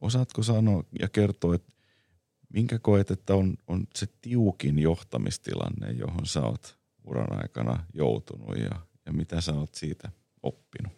osaatko 0.00 0.42
sanoa 0.42 0.84
ja 1.00 1.08
kertoa, 1.08 1.54
että 1.54 1.72
minkä 2.52 2.78
koet, 2.78 3.10
että 3.10 3.34
on, 3.34 3.56
on 3.66 3.86
se 3.94 4.06
tiukin 4.20 4.78
johtamistilanne, 4.78 5.92
johon 5.92 6.26
sä 6.26 6.40
oot 6.40 6.78
uran 7.04 7.42
aikana 7.42 7.84
joutunut 7.94 8.58
ja, 8.58 8.80
ja 9.06 9.12
mitä 9.12 9.40
sä 9.40 9.54
oot 9.54 9.74
siitä 9.74 10.08
oppinut? 10.42 10.92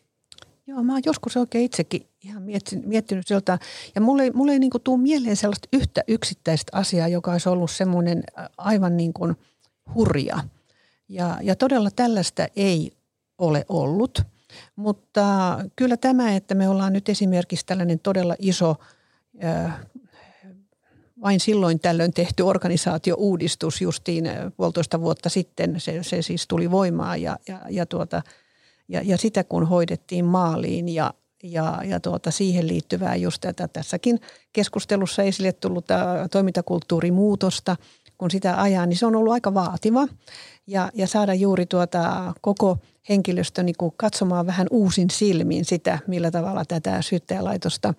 Joo, 0.67 0.83
mä 0.83 0.93
oon 0.93 1.03
joskus 1.05 1.37
oikein 1.37 1.65
itsekin 1.65 2.07
ihan 2.25 2.43
miettinyt, 2.43 2.87
miettinyt 2.87 3.27
siltä, 3.27 3.59
ja 3.95 4.01
mulle, 4.01 4.31
mulle 4.31 4.53
ei 4.53 4.59
niin 4.59 4.71
tuu 4.85 4.97
mieleen 4.97 5.37
sellaista 5.37 5.69
yhtä 5.73 6.05
yksittäistä 6.09 6.79
asiaa, 6.79 7.09
joka 7.09 7.33
olisi 7.33 7.49
ollut 7.49 7.71
semmoinen 7.71 8.23
aivan 8.59 8.97
niin 8.97 9.13
kuin 9.13 9.37
hurja. 9.95 10.39
Ja, 11.09 11.39
ja 11.43 11.57
todella 11.57 11.91
tällaista 11.91 12.47
ei 12.57 12.93
ole 13.41 13.65
ollut. 13.69 14.23
Mutta 14.77 15.59
kyllä 15.77 15.97
tämä, 15.97 16.37
että 16.37 16.55
me 16.55 16.69
ollaan 16.69 16.93
nyt 16.93 17.09
esimerkiksi 17.09 17.67
tällainen 17.67 17.99
todella 17.99 18.35
iso, 18.39 18.77
vain 21.23 21.41
silloin 21.41 21.81
tällöin 21.81 22.13
tehty 22.13 22.43
organisaatio-uudistus 22.43 23.81
justiin 23.81 24.25
puolitoista 24.57 25.01
vuotta 25.01 25.29
sitten, 25.29 25.81
se, 25.81 26.03
se 26.03 26.23
siis 26.23 26.47
tuli 26.49 26.71
voimaan 26.71 27.23
ja, 27.23 27.39
ja, 27.49 27.61
ja, 27.71 27.87
tuota, 27.87 28.23
ja, 28.89 29.03
ja 29.05 29.19
sitä 29.19 29.45
kun 29.45 29.69
hoidettiin 29.69 30.25
maaliin 30.25 30.89
ja, 30.89 31.15
ja, 31.43 31.81
ja 31.85 32.01
tuota, 32.01 32.31
siihen 32.31 32.69
liittyvää 32.69 33.17
just 33.17 33.41
tätä 33.41 33.69
tässäkin 33.69 34.21
keskustelussa 34.53 35.23
esille 35.23 35.53
tullut 35.53 35.87
toimintakulttuurimuutosta, 36.31 37.77
kun 38.19 38.31
sitä 38.31 38.63
ajaa, 38.63 38.87
niin 38.87 38.97
se 38.97 39.07
on 39.07 39.17
ollut 39.17 39.33
aika 39.33 39.55
vaativa 39.55 40.09
ja, 40.67 40.91
ja 40.95 41.07
saada 41.07 41.35
juuri 41.35 41.67
tuota 41.67 42.35
koko 42.41 42.79
henkilöstö 43.09 43.63
niin 43.63 43.75
kuin 43.79 43.93
katsomaan 43.97 44.47
vähän 44.47 44.67
uusin 44.71 45.11
silmin 45.11 45.65
sitä, 45.65 45.99
millä 46.07 46.31
tavalla 46.31 46.65
tätä 46.65 47.03
syyttäjälaitosta 47.03 47.95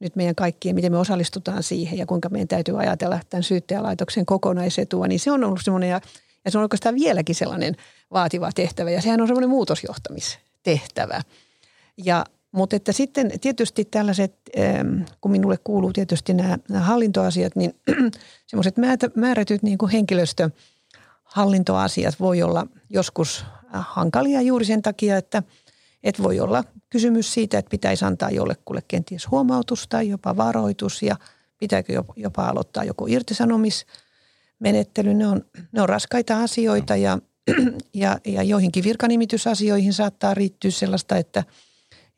nyt 0.00 0.16
meidän 0.16 0.34
kaikkien, 0.34 0.74
miten 0.74 0.92
me 0.92 0.98
osallistutaan 0.98 1.62
siihen 1.62 1.98
ja 1.98 2.06
kuinka 2.06 2.28
meidän 2.28 2.48
täytyy 2.48 2.80
ajatella 2.80 3.20
tämän 3.30 3.42
syyttäjälaitoksen 3.42 4.26
kokonaisetua, 4.26 5.06
niin 5.06 5.20
se 5.20 5.30
on 5.30 5.44
ollut 5.44 5.60
semmoinen 5.64 5.90
ja, 5.90 6.00
ja 6.44 6.50
se 6.50 6.58
on 6.58 6.62
oikeastaan 6.62 6.94
vieläkin 6.94 7.34
sellainen 7.34 7.76
vaativa 8.12 8.50
tehtävä 8.54 8.90
ja 8.90 9.02
sehän 9.02 9.20
on 9.20 9.26
semmoinen 9.26 9.50
muutosjohtamistehtävä. 9.50 11.22
Ja 12.04 12.24
mutta 12.52 12.76
että 12.76 12.92
sitten 12.92 13.32
tietysti 13.40 13.84
tällaiset, 13.84 14.34
kun 15.20 15.30
minulle 15.30 15.56
kuuluu 15.64 15.92
tietysti 15.92 16.34
nämä, 16.34 16.58
nämä 16.68 16.84
hallintoasiat, 16.84 17.56
niin 17.56 17.74
semmoiset 18.46 18.74
määrätyt 19.14 19.62
niin 19.62 19.78
kuin 19.78 19.92
henkilöstö, 19.92 20.50
hallintoasiat 21.32 22.20
voi 22.20 22.42
olla 22.42 22.66
joskus 22.90 23.44
hankalia 23.72 24.42
juuri 24.42 24.64
sen 24.64 24.82
takia, 24.82 25.16
että, 25.16 25.42
että 26.02 26.22
voi 26.22 26.40
olla 26.40 26.64
kysymys 26.90 27.34
siitä, 27.34 27.58
että 27.58 27.70
pitäisi 27.70 28.04
antaa 28.04 28.30
jollekulle 28.30 28.82
kenties 28.88 29.30
huomautus 29.30 29.88
tai 29.88 30.08
jopa 30.08 30.36
varoitus 30.36 31.02
ja 31.02 31.16
pitääkö 31.58 32.02
jopa 32.16 32.48
aloittaa 32.48 32.84
joku 32.84 33.06
irtisanomismenettely. 33.06 35.14
Ne 35.14 35.26
on, 35.26 35.44
ne 35.72 35.82
on 35.82 35.88
raskaita 35.88 36.42
asioita 36.42 36.96
ja, 36.96 37.18
ja, 37.94 38.18
ja 38.26 38.42
joihinkin 38.42 38.84
virkanimitysasioihin 38.84 39.92
saattaa 39.92 40.34
riittyä 40.34 40.70
sellaista, 40.70 41.16
että, 41.16 41.44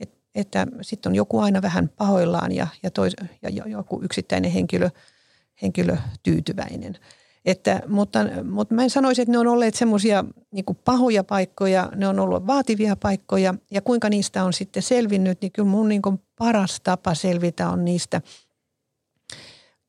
että, 0.01 0.17
että 0.35 0.67
sitten 0.83 1.11
on 1.11 1.17
joku 1.17 1.39
aina 1.39 1.63
vähän 1.63 1.89
pahoillaan 1.89 2.53
ja, 2.53 2.67
ja, 2.83 2.91
tois, 2.91 3.17
ja 3.43 3.51
joku 3.67 4.01
yksittäinen 4.03 4.51
henkilö, 4.51 4.91
henkilö 5.63 5.97
tyytyväinen– 6.23 6.99
että, 7.45 7.83
mutta, 7.89 8.19
mutta 8.51 8.75
mä 8.75 8.83
en 8.83 8.91
sanoisi, 8.91 9.23
että 9.23 9.33
ne 9.33 9.39
on 9.39 9.47
olleet 9.47 9.75
semmoisia 9.75 10.25
niin 10.51 10.65
pahoja 10.85 11.25
paikkoja, 11.25 11.93
ne 11.97 12.09
on 12.09 12.21
ollut 12.21 12.47
vaativia 12.47 12.97
paikkoja 12.97 13.55
ja 13.71 13.81
kuinka 13.81 14.09
niistä 14.09 14.45
on 14.45 14.53
sitten 14.53 14.83
selvinnyt, 14.83 15.41
niin 15.41 15.53
kyllä 15.53 15.69
mun 15.69 15.89
niin 15.89 16.03
paras 16.39 16.81
tapa 16.81 17.15
selvitä 17.15 17.69
on 17.69 17.85
niistä 17.85 18.21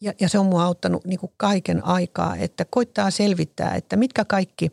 ja, 0.02 0.14
ja 0.20 0.30
se 0.30 0.40
on 0.40 0.46
mua 0.46 0.64
auttanut 0.64 1.06
niin 1.06 1.20
kaiken 1.38 1.86
aikaa, 1.86 2.36
että 2.36 2.66
koittaa 2.70 3.12
selvittää, 3.12 3.76
että 3.76 3.96
mitkä 3.96 4.26
kaikki 4.26 4.72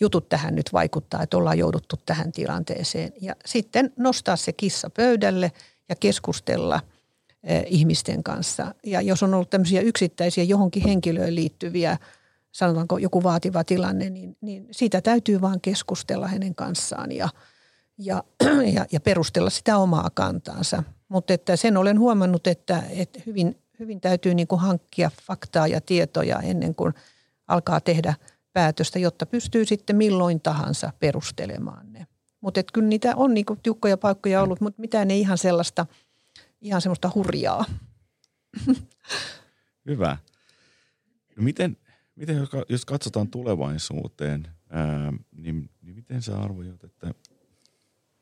jutut 0.00 0.28
tähän 0.28 0.54
nyt 0.54 0.72
vaikuttaa, 0.72 1.22
että 1.22 1.36
ollaan 1.36 1.58
jouduttu 1.58 1.96
tähän 2.06 2.32
tilanteeseen. 2.32 3.12
Ja 3.20 3.36
sitten 3.46 3.92
nostaa 3.96 4.36
se 4.36 4.52
kissa 4.52 4.90
pöydälle 4.90 5.52
ja 5.88 5.96
keskustella 5.96 6.80
eh, 7.44 7.64
ihmisten 7.66 8.22
kanssa. 8.22 8.74
Ja 8.84 9.00
jos 9.00 9.22
on 9.22 9.34
ollut 9.34 9.50
tämmöisiä 9.50 9.80
yksittäisiä 9.80 10.44
johonkin 10.44 10.82
henkilöön 10.82 11.34
liittyviä– 11.34 11.96
sanotaanko 12.52 12.98
joku 12.98 13.22
vaativa 13.22 13.64
tilanne, 13.64 14.10
niin, 14.10 14.36
niin 14.40 14.68
siitä 14.70 15.00
täytyy 15.00 15.40
vaan 15.40 15.60
keskustella 15.60 16.28
hänen 16.28 16.54
kanssaan 16.54 17.12
ja, 17.12 17.28
ja, 17.98 18.24
ja, 18.74 18.86
ja 18.92 19.00
perustella 19.00 19.50
sitä 19.50 19.76
omaa 19.76 20.10
kantaansa. 20.14 20.82
Mutta 21.08 21.32
että 21.32 21.56
sen 21.56 21.76
olen 21.76 21.98
huomannut, 21.98 22.46
että, 22.46 22.82
että 22.90 23.20
hyvin, 23.26 23.58
hyvin 23.78 24.00
täytyy 24.00 24.34
niin 24.34 24.48
kuin 24.48 24.60
hankkia 24.60 25.10
faktaa 25.22 25.66
ja 25.66 25.80
tietoja 25.80 26.40
ennen 26.40 26.74
kuin 26.74 26.94
alkaa 27.48 27.80
tehdä 27.80 28.14
päätöstä, 28.52 28.98
jotta 28.98 29.26
pystyy 29.26 29.64
sitten 29.64 29.96
milloin 29.96 30.40
tahansa 30.40 30.92
perustelemaan 30.98 31.92
ne. 31.92 32.06
Mutta 32.40 32.60
kyllä 32.72 32.88
niitä 32.88 33.16
on 33.16 33.34
niinku 33.34 33.56
tiukkoja 33.62 33.96
paikkoja 33.96 34.42
ollut, 34.42 34.60
mutta 34.60 34.80
mitään 34.80 35.10
ei 35.10 35.20
ihan 35.20 35.38
sellaista, 35.38 35.86
ihan 36.60 36.80
semmoista 36.80 37.10
hurjaa. 37.14 37.64
Hyvä. 39.86 40.16
No 41.36 41.42
miten, 41.42 41.76
miten 42.20 42.48
jos 42.68 42.84
katsotaan 42.84 43.28
tulevaisuuteen, 43.28 44.48
ää, 44.70 45.12
niin, 45.36 45.70
niin 45.82 45.94
miten 45.94 46.22
sä 46.22 46.38
arvioit, 46.38 46.84
että 46.84 47.14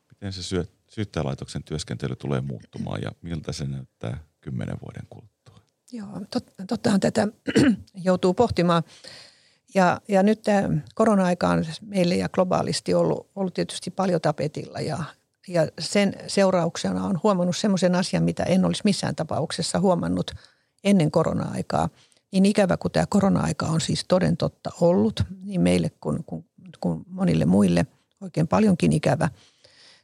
miten 0.08 0.32
se 0.32 0.42
syö, 0.42 0.64
syyttäjälaitoksen 0.88 1.64
työskentely 1.64 2.16
tulee 2.16 2.40
muuttumaan 2.40 3.02
ja 3.02 3.12
miltä 3.22 3.52
se 3.52 3.64
näyttää 3.64 4.24
kymmenen 4.40 4.76
vuoden 4.82 5.06
kuluttua? 5.10 5.60
Joo, 5.92 6.20
tot, 6.30 6.54
tottahan 6.68 7.00
tätä 7.00 7.28
joutuu 8.04 8.34
pohtimaan. 8.34 8.82
Ja, 9.74 10.00
ja 10.08 10.22
nyt 10.22 10.42
tämä 10.42 10.68
korona-aika 10.94 11.48
on 11.48 11.64
meille 11.80 12.16
ja 12.16 12.28
globaalisti 12.28 12.94
ollut, 12.94 13.30
ollut 13.36 13.54
tietysti 13.54 13.90
paljon 13.90 14.20
tapetilla 14.20 14.80
ja, 14.80 14.98
ja 15.48 15.68
sen 15.78 16.14
seurauksena 16.26 17.04
on 17.04 17.20
huomannut 17.22 17.56
semmoisen 17.56 17.94
asian, 17.94 18.22
mitä 18.22 18.42
en 18.42 18.64
olisi 18.64 18.82
missään 18.84 19.16
tapauksessa 19.16 19.80
huomannut 19.80 20.34
ennen 20.84 21.10
korona-aikaa. 21.10 21.88
Niin 22.32 22.46
ikävä 22.46 22.76
kuin 22.76 22.92
tämä 22.92 23.06
korona-aika 23.06 23.66
on 23.66 23.80
siis 23.80 24.04
toden 24.08 24.36
totta 24.36 24.70
ollut, 24.80 25.22
niin 25.44 25.60
meille 25.60 25.90
kuin, 26.00 26.24
kuin, 26.24 26.44
kuin 26.80 27.04
monille 27.06 27.44
muille 27.44 27.86
oikein 28.20 28.48
paljonkin 28.48 28.92
ikävä– 28.92 29.28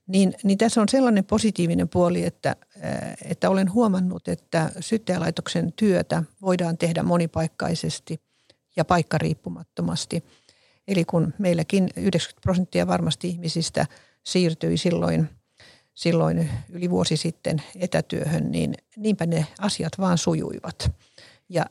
niin, 0.07 0.35
niin 0.43 0.59
tässä 0.59 0.81
on 0.81 0.89
sellainen 0.89 1.25
positiivinen 1.25 1.89
puoli, 1.89 2.25
että, 2.25 2.57
että 3.25 3.51
olen 3.51 3.73
huomannut, 3.73 4.29
että 4.29 4.71
syyttäjälaitoksen 4.81 5.73
työtä 5.73 6.23
voidaan 6.43 6.79
tehdä 6.79 7.03
monipaikkaisesti 7.03 8.21
ja 8.77 8.85
paikkariippumattomasti. 8.85 10.25
Eli 10.89 11.05
kun 11.05 11.35
meilläkin 11.39 11.91
90 11.97 12.41
prosenttia 12.43 12.87
varmasti 12.87 13.29
ihmisistä 13.29 13.87
siirtyi 14.25 14.77
silloin, 14.77 15.29
silloin 15.95 16.51
yli 16.69 16.91
vuosi 16.91 17.17
sitten 17.17 17.63
etätyöhön, 17.77 18.53
niin 18.53 18.75
niinpä 18.97 19.27
ne 19.27 19.47
asiat 19.61 19.93
vaan 19.99 20.19
sujuivat. 20.19 20.91
Ja, 21.49 21.67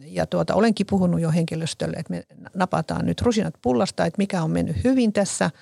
ja 0.00 0.26
tuota, 0.26 0.54
olenkin 0.54 0.86
puhunut 0.86 1.20
jo 1.20 1.30
henkilöstölle, 1.30 1.96
että 1.96 2.12
me 2.12 2.24
napataan 2.54 3.06
nyt 3.06 3.20
rusinat 3.20 3.54
pullasta, 3.62 4.06
että 4.06 4.18
mikä 4.18 4.42
on 4.42 4.50
mennyt 4.50 4.84
hyvin 4.84 5.12
tässä– 5.12 5.50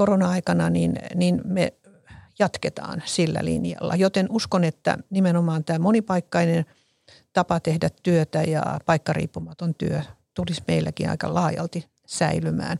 korona-aikana, 0.00 0.70
niin, 0.70 0.96
niin 1.14 1.40
me 1.44 1.72
jatketaan 2.38 3.02
sillä 3.04 3.40
linjalla. 3.42 3.96
Joten 3.96 4.26
uskon, 4.30 4.64
että 4.64 4.98
nimenomaan 5.10 5.64
tämä 5.64 5.78
monipaikkainen 5.78 6.64
tapa 7.32 7.60
tehdä 7.60 7.90
työtä 8.02 8.42
ja 8.42 8.80
paikkariippumaton 8.86 9.74
työ 9.74 10.02
tulisi 10.34 10.62
meilläkin 10.68 11.10
aika 11.10 11.34
laajalti 11.34 11.86
säilymään. 12.06 12.78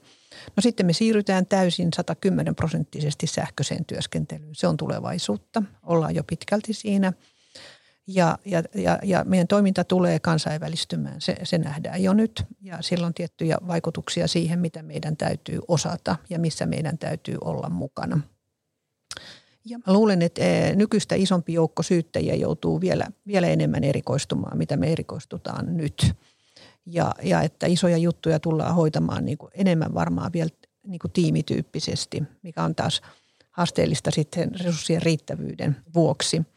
No 0.57 0.61
sitten 0.61 0.87
me 0.87 0.93
siirrytään 0.93 1.47
täysin 1.47 1.89
110 1.97 2.55
prosenttisesti 2.55 3.27
sähköiseen 3.27 3.85
työskentelyyn. 3.85 4.55
Se 4.55 4.67
on 4.67 4.77
tulevaisuutta. 4.77 5.63
Ollaan 5.83 6.15
jo 6.15 6.25
pitkälti 6.25 6.73
siinä. 6.73 7.13
Ja, 8.15 8.39
ja, 8.45 8.63
ja, 8.75 8.99
ja 9.03 9.25
meidän 9.25 9.49
toiminta 9.49 9.85
tulee 9.85 10.19
kansainvälistymään, 10.19 11.21
se, 11.21 11.37
se 11.43 11.59
nähdään 11.59 12.03
jo 12.03 12.13
nyt. 12.15 12.45
Ja 12.61 12.79
sillä 12.81 13.07
on 13.07 13.15
tiettyjä 13.15 13.57
vaikutuksia 13.67 14.29
siihen, 14.29 14.59
mitä 14.59 14.83
meidän 14.83 15.17
täytyy 15.17 15.61
osata 15.69 16.17
ja 16.31 16.39
missä 16.39 16.67
meidän 16.67 16.99
täytyy 16.99 17.39
olla 17.41 17.69
mukana. 17.71 18.21
Ja 19.65 19.79
mä 19.79 19.93
luulen, 19.93 20.23
että 20.23 20.43
eh, 20.43 20.77
nykyistä 20.77 21.15
isompi 21.15 21.53
joukko 21.53 21.83
syyttäjiä 21.83 22.35
joutuu 22.35 22.81
vielä, 22.81 23.07
vielä 23.27 23.47
enemmän 23.47 23.85
erikoistumaan, 23.85 24.59
mitä 24.59 24.77
me 24.77 24.93
erikoistutaan 24.93 25.77
nyt. 25.77 26.13
Ja, 26.87 27.15
ja 27.23 27.43
että 27.43 27.67
isoja 27.67 27.97
juttuja 27.97 28.41
tullaan 28.41 28.75
hoitamaan 28.75 29.25
niin 29.25 29.39
kuin 29.39 29.51
enemmän 29.55 29.95
varmaan 29.95 30.33
vielä 30.33 30.51
niin 30.87 30.99
kuin 30.99 31.13
tiimityyppisesti, 31.13 32.23
mikä 32.43 32.63
on 32.63 32.75
taas 32.75 33.03
haasteellista 33.51 34.11
sitten 34.11 34.51
resurssien 34.61 35.03
riittävyyden 35.03 35.77
vuoksi– 35.95 36.43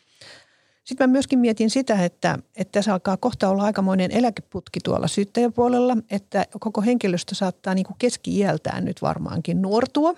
sitten 0.83 1.09
mä 1.09 1.11
myöskin 1.11 1.39
mietin 1.39 1.69
sitä, 1.69 2.05
että, 2.05 2.39
että 2.55 2.71
tässä 2.71 2.93
alkaa 2.93 3.17
kohta 3.17 3.49
olla 3.49 3.63
aikamoinen 3.63 4.11
eläkeputki 4.11 4.79
tuolla 4.83 5.07
syyttäjäpuolella, 5.07 5.97
että 6.11 6.45
koko 6.59 6.81
henkilöstö 6.81 7.35
saattaa 7.35 7.73
niin 7.73 7.85
keski-iältään 7.97 8.85
nyt 8.85 9.01
varmaankin 9.01 9.61
nuortua. 9.61 10.13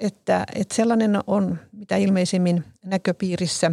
Että, 0.00 0.46
että 0.54 0.74
sellainen 0.74 1.18
on 1.26 1.58
mitä 1.72 1.96
ilmeisemmin 1.96 2.64
näköpiirissä. 2.84 3.72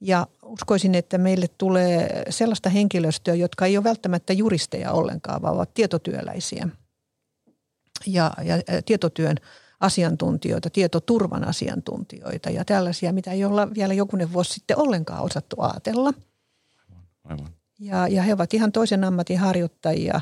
Ja 0.00 0.26
uskoisin, 0.42 0.94
että 0.94 1.18
meille 1.18 1.46
tulee 1.58 2.22
sellaista 2.30 2.68
henkilöstöä, 2.68 3.34
jotka 3.34 3.66
ei 3.66 3.76
ole 3.76 3.84
välttämättä 3.84 4.32
juristeja 4.32 4.92
ollenkaan, 4.92 5.42
vaan 5.42 5.54
ovat 5.54 5.74
tietotyöläisiä. 5.74 6.68
Ja, 8.06 8.32
ja 8.44 8.82
tietotyön 8.86 9.36
asiantuntijoita, 9.80 10.70
tietoturvan 10.70 11.48
asiantuntijoita 11.48 12.50
ja 12.50 12.64
tällaisia, 12.64 13.12
mitä 13.12 13.32
ei 13.32 13.44
olla 13.44 13.74
vielä 13.74 13.94
jokunen 13.94 14.32
vuosi 14.32 14.52
sitten 14.52 14.78
ollenkaan 14.78 15.22
osattu 15.22 15.56
ajatella. 15.58 16.12
Aivan. 17.24 17.48
Ja, 17.80 18.08
ja 18.08 18.22
he 18.22 18.32
ovat 18.32 18.54
ihan 18.54 18.72
toisen 18.72 19.04
ammatin 19.04 19.38
harjoittajia. 19.38 20.20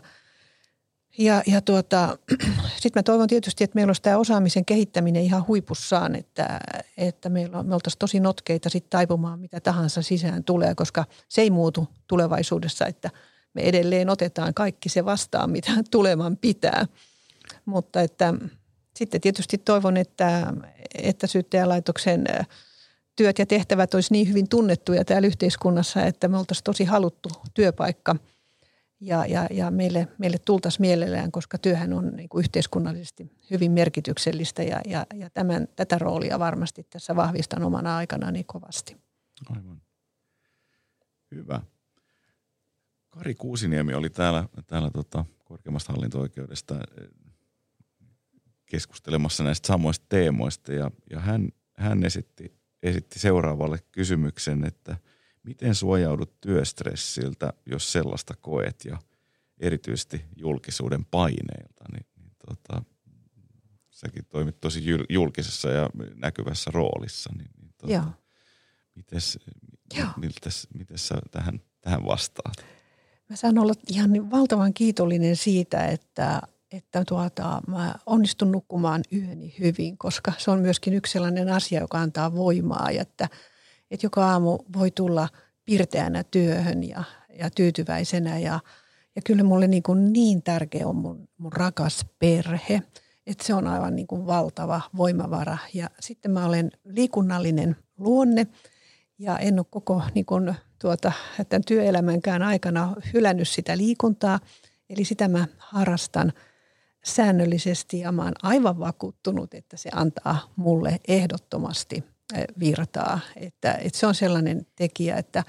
Ja, 1.19 1.43
ja 1.47 1.61
tuota, 1.61 2.19
sitten 2.81 3.01
mä 3.01 3.03
toivon 3.03 3.29
tietysti, 3.29 3.65
että 3.65 3.75
meillä 3.75 3.91
olisi 3.91 4.03
tämä 4.03 4.19
osaamisen 4.19 4.65
kehittäminen 4.65 5.23
ihan 5.23 5.47
huipussaan, 5.47 6.15
että, 6.17 6.61
että 6.97 7.29
meillä 7.29 7.59
on, 7.59 7.67
me 7.67 7.75
oltaisiin 7.75 7.99
tosi 7.99 8.21
notkeita 8.21 8.69
sitten 8.69 8.91
taipumaan 8.91 9.41
mitä 9.41 9.61
tahansa 9.61 10.03
sisään 10.03 10.45
tulee, 10.45 10.75
koska 10.75 11.05
se 11.29 11.43
ei 11.43 11.51
muutu 11.51 11.89
tulevaisuudessa, 12.07 12.87
että 12.87 13.11
me 13.55 13.63
edelleen 13.63 14.11
otetaan 14.11 14.55
kaikki 14.55 14.89
se 14.89 15.05
vastaan, 15.05 15.51
mitä 15.51 15.71
tuleman 15.91 16.37
pitää. 16.37 16.87
Mutta 17.65 18.01
että 18.01 18.35
sitten 18.97 19.21
tietysti 19.21 19.59
toivon, 19.59 19.97
että, 19.97 20.53
että 20.95 21.27
syyttäjälaitoksen 21.27 22.25
työt 23.17 23.39
ja 23.39 23.47
tehtävät 23.47 23.95
olisi 23.95 24.13
niin 24.13 24.29
hyvin 24.29 24.49
tunnettuja 24.49 25.05
täällä 25.05 25.27
yhteiskunnassa, 25.27 26.03
että 26.03 26.29
me 26.29 26.39
oltaisiin 26.39 26.65
tosi 26.65 26.85
haluttu 26.85 27.29
työpaikka 27.55 28.17
ja, 29.01 29.27
ja, 29.27 29.47
ja 29.51 29.71
meille, 29.71 30.09
meille 30.19 30.39
tultaisiin 30.39 30.81
mielellään, 30.81 31.33
koska 31.33 31.59
työhän 31.59 31.93
on 31.93 32.17
niin 32.17 32.29
kuin 32.29 32.43
yhteiskunnallisesti 32.43 33.33
hyvin 33.51 33.73
merkityksellistä 33.73 34.63
ja, 34.63 34.81
ja, 34.87 35.07
ja 35.15 35.31
tämän, 35.31 35.69
tätä 35.77 35.99
roolia 35.99 36.39
varmasti 36.39 36.87
tässä 36.91 37.17
vahvistan 37.17 37.63
omana 37.63 37.97
aikana 37.97 38.31
niin 38.31 38.47
kovasti. 38.47 38.97
Aivan. 39.57 39.83
Hyvä. 41.35 41.61
Kari 43.11 43.35
Kuusiniemi 43.35 43.95
oli 43.95 44.11
täällä, 44.11 44.49
täällä 44.67 44.91
tota, 44.91 45.25
korkeimmasta 45.45 45.93
hallinto-oikeudesta 45.93 46.75
keskustelemassa 48.75 49.45
näistä 49.45 49.67
samoista 49.67 50.07
teemoista 50.09 50.73
ja, 50.73 50.91
ja 51.11 51.21
hän, 51.21 51.49
hän 51.77 52.05
esitti, 52.05 52.59
esitti 52.83 53.19
seuraavalle 53.19 53.79
kysymyksen, 53.93 54.65
että 54.65 54.97
miten 55.43 55.75
suojaudut 55.75 56.41
työstressiltä, 56.41 57.53
jos 57.67 57.93
sellaista 57.93 58.35
koet 58.41 58.85
ja 58.85 58.99
erityisesti 59.61 60.25
julkisuuden 60.37 61.05
paineilta, 61.05 61.85
niin, 61.93 62.07
niin 62.17 62.33
tota, 62.47 62.83
säkin 63.91 64.25
toimit 64.29 64.61
tosi 64.61 64.85
julkisessa 65.09 65.69
ja 65.69 65.91
näkyvässä 66.15 66.71
roolissa, 66.75 67.31
niin, 67.39 67.51
niin 67.61 67.75
tota, 67.79 67.93
Joo. 67.93 68.05
Mites, 68.95 69.39
Joo. 69.99 70.09
Miltäs, 70.17 70.67
miten 70.79 70.99
sä 70.99 71.15
tähän, 71.31 71.61
tähän 71.81 72.05
vastaat? 72.05 72.57
Mä 73.31 73.37
saan 73.37 73.59
olla 73.59 73.75
ihan 73.91 74.31
valtavan 74.31 74.75
kiitollinen 74.75 75.37
siitä, 75.37 75.87
että 75.87 76.43
että 76.77 77.05
tuota, 77.09 77.61
mä 77.67 77.95
onnistun 78.07 78.53
nukkumaan 78.53 79.03
yöni 79.13 79.55
hyvin, 79.59 79.99
koska 79.99 80.33
se 80.39 80.51
on 80.51 80.61
myöskin 80.61 80.95
yksi 80.95 81.13
sellainen 81.13 81.49
asia, 81.49 81.81
joka 81.81 81.99
antaa 81.99 82.35
voimaa, 82.35 82.91
ja 82.91 83.03
että, 83.03 83.29
että 83.91 84.07
joka 84.07 84.31
aamu 84.31 84.59
voi 84.73 84.91
tulla 84.91 85.29
pirteänä 85.65 86.25
työhön 86.25 86.89
ja, 86.89 87.05
ja 87.39 87.51
tyytyväisenä 87.51 88.39
ja, 88.39 88.61
ja 89.17 89.23
kyllä 89.27 89.43
mulle 89.43 89.69
niin, 89.69 89.83
kuin 89.83 90.13
niin 90.13 90.43
tärkeä 90.43 90.87
on 90.87 90.97
mun, 90.97 91.29
mun 91.39 91.53
rakas 91.53 92.07
perhe, 92.19 92.83
että 93.27 93.45
se 93.45 93.55
on 93.55 93.67
aivan 93.67 93.97
niin 93.97 94.07
kuin 94.07 94.27
valtava 94.27 94.81
voimavara. 94.97 95.59
Ja 95.75 95.91
sitten 96.01 96.31
mä 96.31 96.47
olen 96.47 96.71
liikunnallinen 96.85 97.77
luonne 97.99 98.47
ja 99.19 99.39
en 99.39 99.59
ole 99.59 99.67
koko 99.71 100.03
niin 100.15 100.27
kuin, 100.27 100.55
tuota, 100.79 101.13
tämän 101.49 101.65
työelämänkään 101.67 102.43
aikana 102.43 102.95
hylännyt 103.15 103.49
sitä 103.49 103.77
liikuntaa. 103.77 104.41
Eli 104.91 105.05
sitä 105.05 105.29
mä 105.29 105.47
harrastan– 105.59 106.33
säännöllisesti 107.05 107.99
ja 107.99 108.13
mä 108.13 108.23
oon 108.23 108.35
aivan 108.43 108.79
vakuuttunut, 108.79 109.55
että 109.55 109.77
se 109.77 109.91
antaa 109.95 110.53
mulle 110.57 111.01
ehdottomasti 111.09 112.05
virtaa. 112.61 113.21
Että, 113.37 113.73
että 113.73 113.99
se 113.99 114.07
on 114.07 114.15
sellainen 114.15 114.67
tekijä, 114.77 115.17
että, 115.17 115.45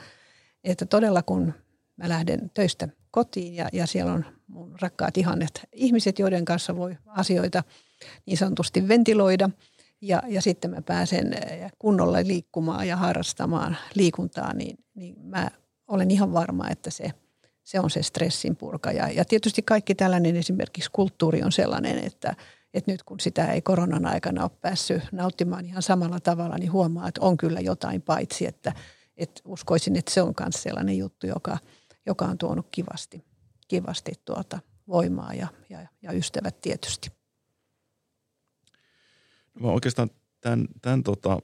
että 0.64 0.86
todella 0.86 1.24
kun 1.24 1.54
mä 1.98 2.10
lähden 2.10 2.52
töistä 2.54 2.88
kotiin 3.12 3.56
ja, 3.56 3.70
ja 3.74 3.88
siellä 3.88 4.14
on 4.14 4.26
mun 4.48 4.76
rakkaat 4.82 5.18
ihannet 5.18 5.62
ihmiset, 5.74 6.20
joiden 6.20 6.46
kanssa 6.46 6.76
voi 6.76 6.98
asioita 7.08 7.64
niin 8.26 8.38
sanotusti 8.38 8.88
ventiloida. 8.88 9.50
Ja, 10.02 10.24
ja 10.28 10.42
sitten 10.42 10.72
mä 10.72 10.82
pääsen 10.82 11.36
kunnolla 11.80 12.18
liikkumaan 12.24 12.88
ja 12.88 12.98
harrastamaan 12.98 13.78
liikuntaa, 13.94 14.54
niin, 14.54 14.78
niin 14.96 15.16
mä 15.24 15.52
olen 15.88 16.12
ihan 16.12 16.34
varma, 16.34 16.70
että 16.70 16.92
se 16.92 17.12
se 17.66 17.80
on 17.80 17.90
se 17.90 18.04
stressin 18.04 18.56
purkaja. 18.56 19.10
Ja 19.10 19.26
tietysti 19.26 19.62
kaikki 19.62 19.96
tällainen 19.96 20.36
esimerkiksi 20.36 20.90
kulttuuri 20.94 21.44
on 21.44 21.52
sellainen, 21.52 21.98
että, 21.98 22.36
että 22.74 22.92
nyt 22.92 23.04
kun 23.04 23.20
sitä 23.20 23.52
ei 23.52 23.62
koronan 23.62 24.06
aikana 24.06 24.44
ole 24.44 24.52
päässyt 24.62 25.04
nauttimaan 25.12 25.66
ihan 25.66 25.82
samalla 25.82 26.20
tavalla, 26.20 26.58
niin 26.58 26.72
huomaa, 26.72 27.08
että 27.08 27.22
on 27.22 27.38
kyllä 27.38 27.60
jotain 27.60 28.02
paitsi, 28.02 28.48
että, 28.48 28.74
että 29.18 29.42
uskoisin, 29.46 29.96
että 29.96 30.14
se 30.14 30.22
on 30.22 30.34
myös 30.40 30.64
sellainen 30.64 30.98
juttu, 30.98 31.28
joka, 31.28 31.58
joka 32.06 32.26
on 32.26 32.38
tuonut 32.38 32.68
kivasti, 32.72 33.26
kivasti 33.68 34.14
tuota 34.26 34.60
voimaa 34.88 35.34
ja, 35.34 35.48
ja, 35.70 35.88
ja 36.02 36.12
ystävät 36.12 36.62
tietysti. 36.62 37.12
No 39.60 39.74
oikeastaan 39.74 40.10
tämän, 40.42 40.68
tämän 40.82 41.04
tota, 41.04 41.40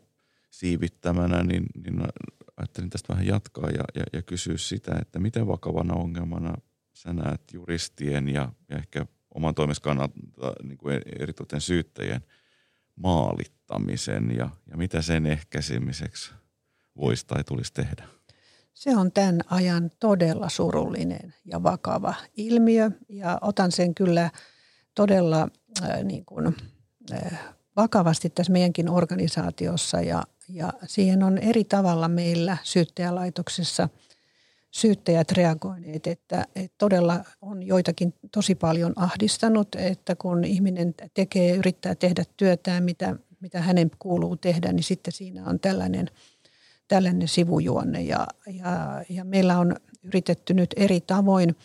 siivittämänä, 0.49 1.43
niin, 1.43 1.65
niin 1.83 2.01
ajattelin 2.61 2.89
tästä 2.89 3.13
vähän 3.13 3.27
jatkaa 3.27 3.69
ja, 3.69 3.83
ja, 3.95 4.03
ja 4.13 4.21
kysyä 4.21 4.57
sitä, 4.57 4.95
että 5.01 5.19
miten 5.19 5.47
vakavana 5.47 5.93
ongelmana 5.93 6.57
sä 6.93 7.13
näet 7.13 7.41
juristien 7.53 8.29
ja, 8.29 8.51
ja 8.69 8.77
ehkä 8.77 9.05
oman 9.35 9.55
kannalta 9.81 10.15
niin 10.63 10.77
kuin 10.77 11.01
eritoten 11.19 11.61
syyttäjien 11.61 12.21
maalittamisen 12.95 14.35
ja, 14.37 14.49
ja 14.67 14.77
mitä 14.77 15.01
sen 15.01 15.25
ehkäisemiseksi 15.25 16.33
voisi 16.95 17.27
tai 17.27 17.43
tulisi 17.43 17.73
tehdä? 17.73 18.07
Se 18.73 18.97
on 18.97 19.11
tämän 19.11 19.41
ajan 19.49 19.89
todella 19.99 20.49
surullinen 20.49 21.33
ja 21.45 21.63
vakava 21.63 22.13
ilmiö 22.37 22.91
ja 23.09 23.37
otan 23.41 23.71
sen 23.71 23.95
kyllä 23.95 24.31
todella 24.95 25.47
äh, 25.83 26.03
niin 26.03 26.25
kuin, 26.25 26.55
äh, 27.11 27.39
vakavasti 27.81 28.29
tässä 28.29 28.51
meidänkin 28.51 28.89
organisaatiossa 28.89 30.01
ja, 30.01 30.23
ja 30.49 30.73
siihen 30.85 31.23
on 31.23 31.37
eri 31.37 31.63
tavalla 31.63 32.07
meillä 32.07 32.57
syyttäjälaitoksessa 32.63 33.89
syyttäjät 34.71 35.31
reagoineet, 35.31 36.07
että, 36.07 36.45
että 36.55 36.75
todella 36.77 37.23
on 37.41 37.63
joitakin 37.63 38.13
tosi 38.31 38.55
paljon 38.55 38.93
ahdistanut, 38.95 39.75
että 39.75 40.15
kun 40.15 40.43
ihminen 40.43 40.93
tekee 41.13 41.55
yrittää 41.55 41.95
tehdä 41.95 42.23
työtään, 42.37 42.83
mitä, 42.83 43.15
mitä 43.39 43.61
hänen 43.61 43.91
kuuluu 43.99 44.35
tehdä, 44.35 44.71
niin 44.71 44.83
sitten 44.83 45.13
siinä 45.13 45.45
on 45.45 45.59
tällainen, 45.59 46.07
tällainen 46.87 47.27
sivujuonne. 47.27 48.01
Ja, 48.01 48.27
ja, 48.47 49.03
ja 49.09 49.23
meillä 49.23 49.59
on 49.59 49.75
yritetty 50.03 50.53
nyt 50.53 50.73
eri 50.77 51.01
tavoin– 51.01 51.55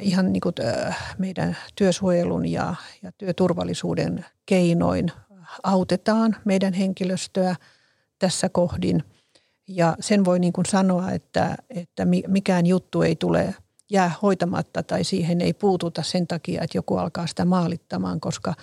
ihan 0.00 0.32
niin 0.32 0.40
kuin 0.40 0.54
eh, 0.60 0.96
meidän 1.18 1.56
työsuojelun 1.74 2.48
ja, 2.48 2.74
ja 3.02 3.12
työturvallisuuden 3.12 4.26
keinoin 4.46 5.12
autetaan 5.62 6.36
meidän 6.44 6.72
henkilöstöä 6.72 7.56
tässä 8.18 8.48
kohdin. 8.48 9.04
Ja 9.68 9.96
sen 10.00 10.24
voi 10.24 10.38
niin 10.38 10.52
kuin 10.52 10.66
sanoa, 10.66 11.10
että, 11.10 11.56
että 11.70 12.06
mikään 12.28 12.66
juttu 12.66 13.02
ei 13.02 13.16
tule 13.16 13.54
jää 13.90 14.10
hoitamatta 14.22 14.82
tai 14.82 15.04
siihen 15.04 15.40
ei 15.40 15.52
puututa 15.52 16.02
sen 16.02 16.26
takia, 16.26 16.62
että 16.62 16.78
joku 16.78 16.96
alkaa 16.96 17.26
sitä 17.26 17.44
maalittamaan, 17.44 18.20
koska, 18.20 18.54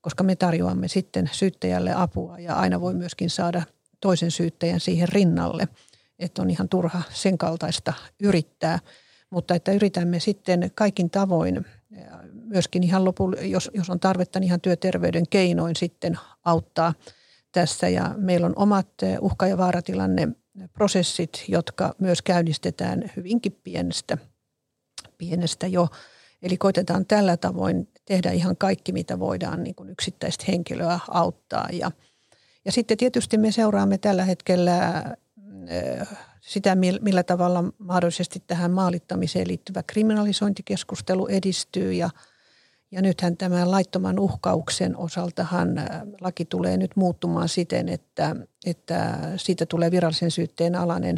koska 0.00 0.24
me 0.24 0.36
tarjoamme 0.36 0.88
sitten 0.88 1.30
syyttäjälle 1.32 1.92
apua 1.94 2.38
ja 2.38 2.54
aina 2.54 2.80
voi 2.80 2.94
myöskin 2.94 3.30
saada 3.30 3.62
toisen 4.00 4.30
syyttäjän 4.30 4.80
siihen 4.80 5.08
rinnalle. 5.08 5.68
Että 6.18 6.42
on 6.42 6.50
ihan 6.50 6.68
turha 6.68 7.02
sen 7.10 7.38
kaltaista 7.38 7.92
yrittää– 8.20 8.78
mutta 9.32 9.54
että 9.54 9.72
yritämme 9.72 10.20
sitten 10.20 10.70
kaikin 10.74 11.10
tavoin 11.10 11.64
myöskin 12.44 12.82
ihan 12.82 13.04
lopulla, 13.04 13.36
jos, 13.40 13.70
jos 13.74 13.90
on 13.90 14.00
tarvetta, 14.00 14.40
niin 14.40 14.46
ihan 14.46 14.60
työterveyden 14.60 15.28
keinoin 15.30 15.76
sitten 15.76 16.18
auttaa 16.44 16.94
tässä. 17.52 17.88
Ja 17.88 18.14
meillä 18.16 18.46
on 18.46 18.52
omat 18.56 18.88
uhka- 19.20 19.46
ja 19.46 19.58
vaaratilanne 19.58 20.28
prosessit, 20.72 21.44
jotka 21.48 21.94
myös 21.98 22.22
käynnistetään 22.22 23.02
hyvinkin 23.16 23.60
pienestä, 23.64 24.18
pienestä 25.18 25.66
jo. 25.66 25.88
Eli 26.42 26.56
koitetaan 26.56 27.06
tällä 27.06 27.36
tavoin 27.36 27.88
tehdä 28.04 28.30
ihan 28.30 28.56
kaikki, 28.56 28.92
mitä 28.92 29.18
voidaan 29.18 29.64
niin 29.64 29.74
kuin 29.74 29.90
yksittäistä 29.90 30.44
henkilöä 30.48 31.00
auttaa. 31.08 31.68
Ja, 31.72 31.90
ja 32.64 32.72
sitten 32.72 32.96
tietysti 32.96 33.38
me 33.38 33.52
seuraamme 33.52 33.98
tällä 33.98 34.24
hetkellä 34.24 35.04
sitä, 36.42 36.76
millä 37.00 37.22
tavalla 37.22 37.64
mahdollisesti 37.78 38.42
tähän 38.46 38.70
maalittamiseen 38.70 39.48
liittyvä 39.48 39.82
kriminalisointikeskustelu 39.82 41.26
edistyy 41.26 41.92
ja 41.92 42.10
ja 42.94 43.02
nythän 43.02 43.36
tämän 43.36 43.70
laittoman 43.70 44.18
uhkauksen 44.18 44.96
osaltahan 44.96 45.78
äh, 45.78 45.86
laki 46.20 46.44
tulee 46.44 46.76
nyt 46.76 46.90
muuttumaan 46.96 47.48
siten, 47.48 47.88
että, 47.88 48.36
että 48.66 49.18
siitä 49.36 49.66
tulee 49.66 49.90
virallisen 49.90 50.30
syytteen 50.30 50.74
alainen 50.74 51.16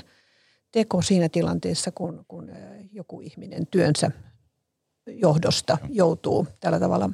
teko 0.73 1.03
siinä 1.03 1.29
tilanteessa, 1.29 1.91
kun, 1.93 2.25
kun 2.29 2.51
äh, 2.51 2.57
joku 2.93 3.21
ihminen 3.21 3.67
työnsä 3.67 4.11
johdosta 5.07 5.79
joutuu 5.89 6.47
tällä 6.61 6.81
tavalla 6.81 7.11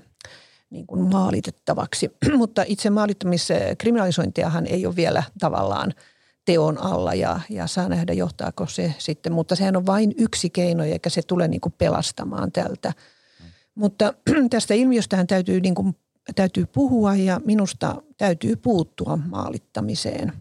niin 0.71 0.87
kuin 0.87 1.01
maalitettavaksi. 1.01 2.11
Mutta 2.37 2.65
itse 2.67 2.91
maalittamiskriminalisointiahan 2.91 4.67
ei 4.67 4.87
ole 4.87 4.97
vielä 4.97 5.23
tavallaan– 5.39 5.95
teon 6.45 6.79
alla 6.79 7.15
ja, 7.15 7.41
ja 7.51 7.67
saa 7.67 7.89
nähdä 7.89 8.13
johtaako 8.13 8.67
se 8.67 8.95
sitten. 8.99 9.33
Mutta 9.33 9.57
sehän 9.57 9.77
on 9.77 9.87
vain 9.87 10.15
yksi 10.19 10.51
keino 10.51 10.85
eikä 10.85 11.11
se 11.11 11.23
tule 11.23 11.49
niin 11.49 11.61
kuin 11.61 11.75
pelastamaan 11.79 12.53
tältä. 12.53 12.93
Mm. 13.41 13.47
Mutta 13.75 14.15
tästä 14.51 14.75
ilmiöstähän 14.75 15.27
täytyy, 15.27 15.61
niin 15.61 15.75
kuin, 15.75 15.97
täytyy 16.35 16.67
puhua 16.67 17.17
ja 17.17 17.41
minusta 17.45 18.03
täytyy 18.17 18.57
puuttua 18.57 19.17
maalittamiseen. 19.17 20.33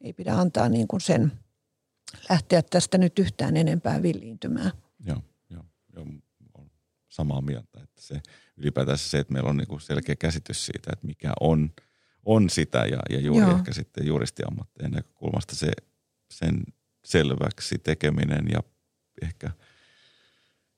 Ei 0.00 0.12
pidä 0.12 0.34
antaa 0.34 0.68
niin 0.68 0.88
kuin 0.88 1.00
sen 1.00 1.32
lähteä 2.30 2.62
tästä 2.62 2.98
nyt 2.98 3.18
yhtään 3.18 3.56
enempää 3.56 4.02
villiintymään. 4.02 4.72
Joo, 5.06 5.22
joo, 5.50 5.64
joo 5.96 6.06
samaa 7.08 7.40
mieltä. 7.40 7.80
Että 7.82 8.02
se, 8.02 8.20
ylipäätään 8.56 8.98
se, 8.98 9.18
että 9.18 9.32
meillä 9.32 9.50
on 9.50 9.56
niin 9.56 9.68
kuin 9.68 9.80
selkeä 9.80 10.16
käsitys 10.16 10.66
siitä, 10.66 10.90
että 10.92 11.06
mikä 11.06 11.32
on– 11.40 11.70
on 12.24 12.50
sitä 12.50 12.78
ja, 12.78 12.98
ja 13.10 13.20
juuri 13.20 13.46
Joo. 13.46 13.56
ehkä 13.56 13.72
sitten 13.72 14.06
juristiammattien 14.06 14.90
näkökulmasta 14.90 15.54
se, 15.56 15.70
sen 16.30 16.62
selväksi 17.04 17.78
tekeminen 17.78 18.48
ja 18.52 18.62
ehkä 19.22 19.50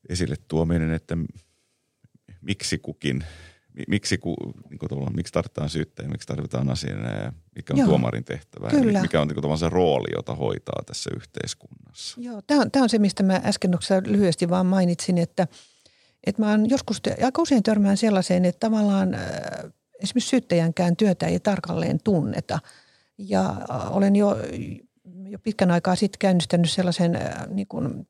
esille 0.09 0.37
tuominen, 0.49 0.93
että 0.93 1.17
miksi 2.41 2.79
kukin, 2.79 3.25
miksi, 3.89 4.19
ku, 4.19 4.37
niin 4.71 4.79
kuin 4.79 5.17
miksi 5.17 5.33
tarvitaan 5.33 5.69
syyttäjä, 5.69 6.09
miksi 6.09 6.27
tarvitaan 6.27 6.71
asiana 6.71 7.11
ja 7.11 7.33
mikä 7.57 7.73
on 7.73 7.79
Joo, 7.79 7.89
tuomarin 7.89 8.25
tehtävä 8.25 8.71
kyllä. 8.71 8.99
ja 8.99 9.03
mikä 9.03 9.21
on 9.21 9.29
niin 9.29 9.59
se 9.59 9.69
rooli, 9.69 10.09
jota 10.15 10.35
hoitaa 10.35 10.83
tässä 10.87 11.11
yhteiskunnassa. 11.17 12.21
Joo, 12.21 12.43
tämä 12.47 12.61
on, 12.61 12.71
tämä 12.71 12.83
on 12.83 12.89
se, 12.89 12.99
mistä 12.99 13.23
mä 13.23 13.41
äsken 13.45 13.71
lyhyesti 14.07 14.49
vaan 14.49 14.67
mainitsin, 14.67 15.19
että, 15.19 15.47
että 16.27 16.43
mä 16.43 16.51
oon 16.51 16.71
joskus 16.71 17.01
aika 17.25 17.43
usein 17.43 17.63
törmään 17.63 17.97
sellaiseen, 17.97 18.45
että 18.45 18.61
tavallaan 18.61 19.15
äh, 19.15 19.21
esimerkiksi 20.03 20.31
syyttäjänkään 20.31 20.97
työtä 20.97 21.27
ei 21.27 21.41
tarkalleen 21.41 21.99
tunneta. 22.05 22.59
Ja 23.19 23.57
äh, 23.71 23.97
olen 23.97 24.17
jo, 24.17 24.37
jo 25.29 25.39
pitkän 25.39 25.71
aikaa 25.71 25.97
sitten 25.97 26.19
käynnistänyt 26.19 26.71
sellaisen 26.71 27.17
äh, 27.17 27.49
niin 27.49 27.67
kuin 27.67 28.07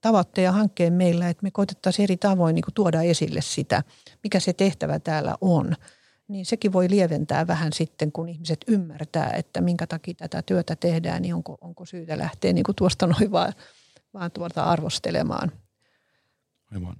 tavoitteen 0.00 0.44
ja 0.44 0.52
hankkeen 0.52 0.92
meillä, 0.92 1.28
että 1.28 1.42
me 1.42 1.50
koitettaisiin 1.50 2.04
eri 2.04 2.16
tavoin 2.16 2.54
niin 2.54 2.64
kuin 2.64 2.74
tuoda 2.74 3.02
esille 3.02 3.40
sitä, 3.40 3.82
mikä 4.22 4.40
se 4.40 4.52
tehtävä 4.52 4.98
täällä 4.98 5.36
on. 5.40 5.74
Niin 6.28 6.46
sekin 6.46 6.72
voi 6.72 6.90
lieventää 6.90 7.46
vähän 7.46 7.72
sitten, 7.72 8.12
kun 8.12 8.28
ihmiset 8.28 8.64
ymmärtää, 8.68 9.30
että 9.30 9.60
minkä 9.60 9.86
takia 9.86 10.14
tätä 10.14 10.42
työtä 10.42 10.76
tehdään, 10.76 11.22
niin 11.22 11.34
onko, 11.34 11.58
onko 11.60 11.86
syytä 11.86 12.18
lähteä 12.18 12.52
niin 12.52 12.64
kuin 12.64 12.76
tuosta 12.76 13.06
noin 13.06 13.32
vaan, 13.32 13.52
vaan 14.14 14.30
tuota 14.30 14.64
arvostelemaan. 14.64 15.52
Aivan. 16.72 16.96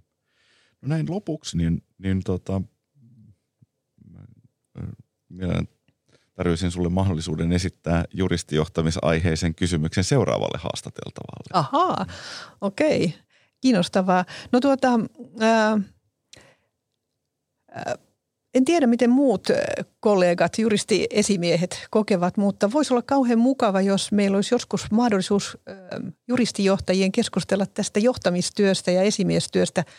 No 0.80 0.88
näin 0.88 1.10
lopuksi, 1.10 1.56
niin, 1.56 1.82
niin 1.98 2.22
tota, 2.24 2.62
mielelläni 5.28 5.68
tarjoisin 6.34 6.70
sulle 6.70 6.88
mahdollisuuden 6.88 7.52
esittää 7.52 8.04
juristijohtamisaiheisen 8.12 9.54
kysymyksen 9.54 10.04
seuraavalle 10.04 10.58
haastateltavalle. 10.58 11.50
Ahaa, 11.52 12.06
okei. 12.60 13.04
Okay. 13.04 13.18
Kiinnostavaa. 13.60 14.24
No 14.52 14.60
tuota, 14.60 14.88
ää, 15.40 15.78
ää, 17.70 17.94
en 18.54 18.64
tiedä, 18.64 18.86
miten 18.86 19.10
muut 19.10 19.48
kollegat, 20.00 20.58
juristiesimiehet 20.58 21.86
kokevat, 21.90 22.36
mutta 22.36 22.72
voisi 22.72 22.94
olla 22.94 23.02
kauhean 23.02 23.38
mukava, 23.38 23.80
jos 23.80 24.12
meillä 24.12 24.34
olisi 24.34 24.54
joskus 24.54 24.90
mahdollisuus 24.90 25.58
juristijohtajien 26.28 27.12
keskustella 27.12 27.66
tästä 27.66 28.00
johtamistyöstä 28.00 28.90
ja 28.90 29.02
esimiestyöstä– 29.02 29.84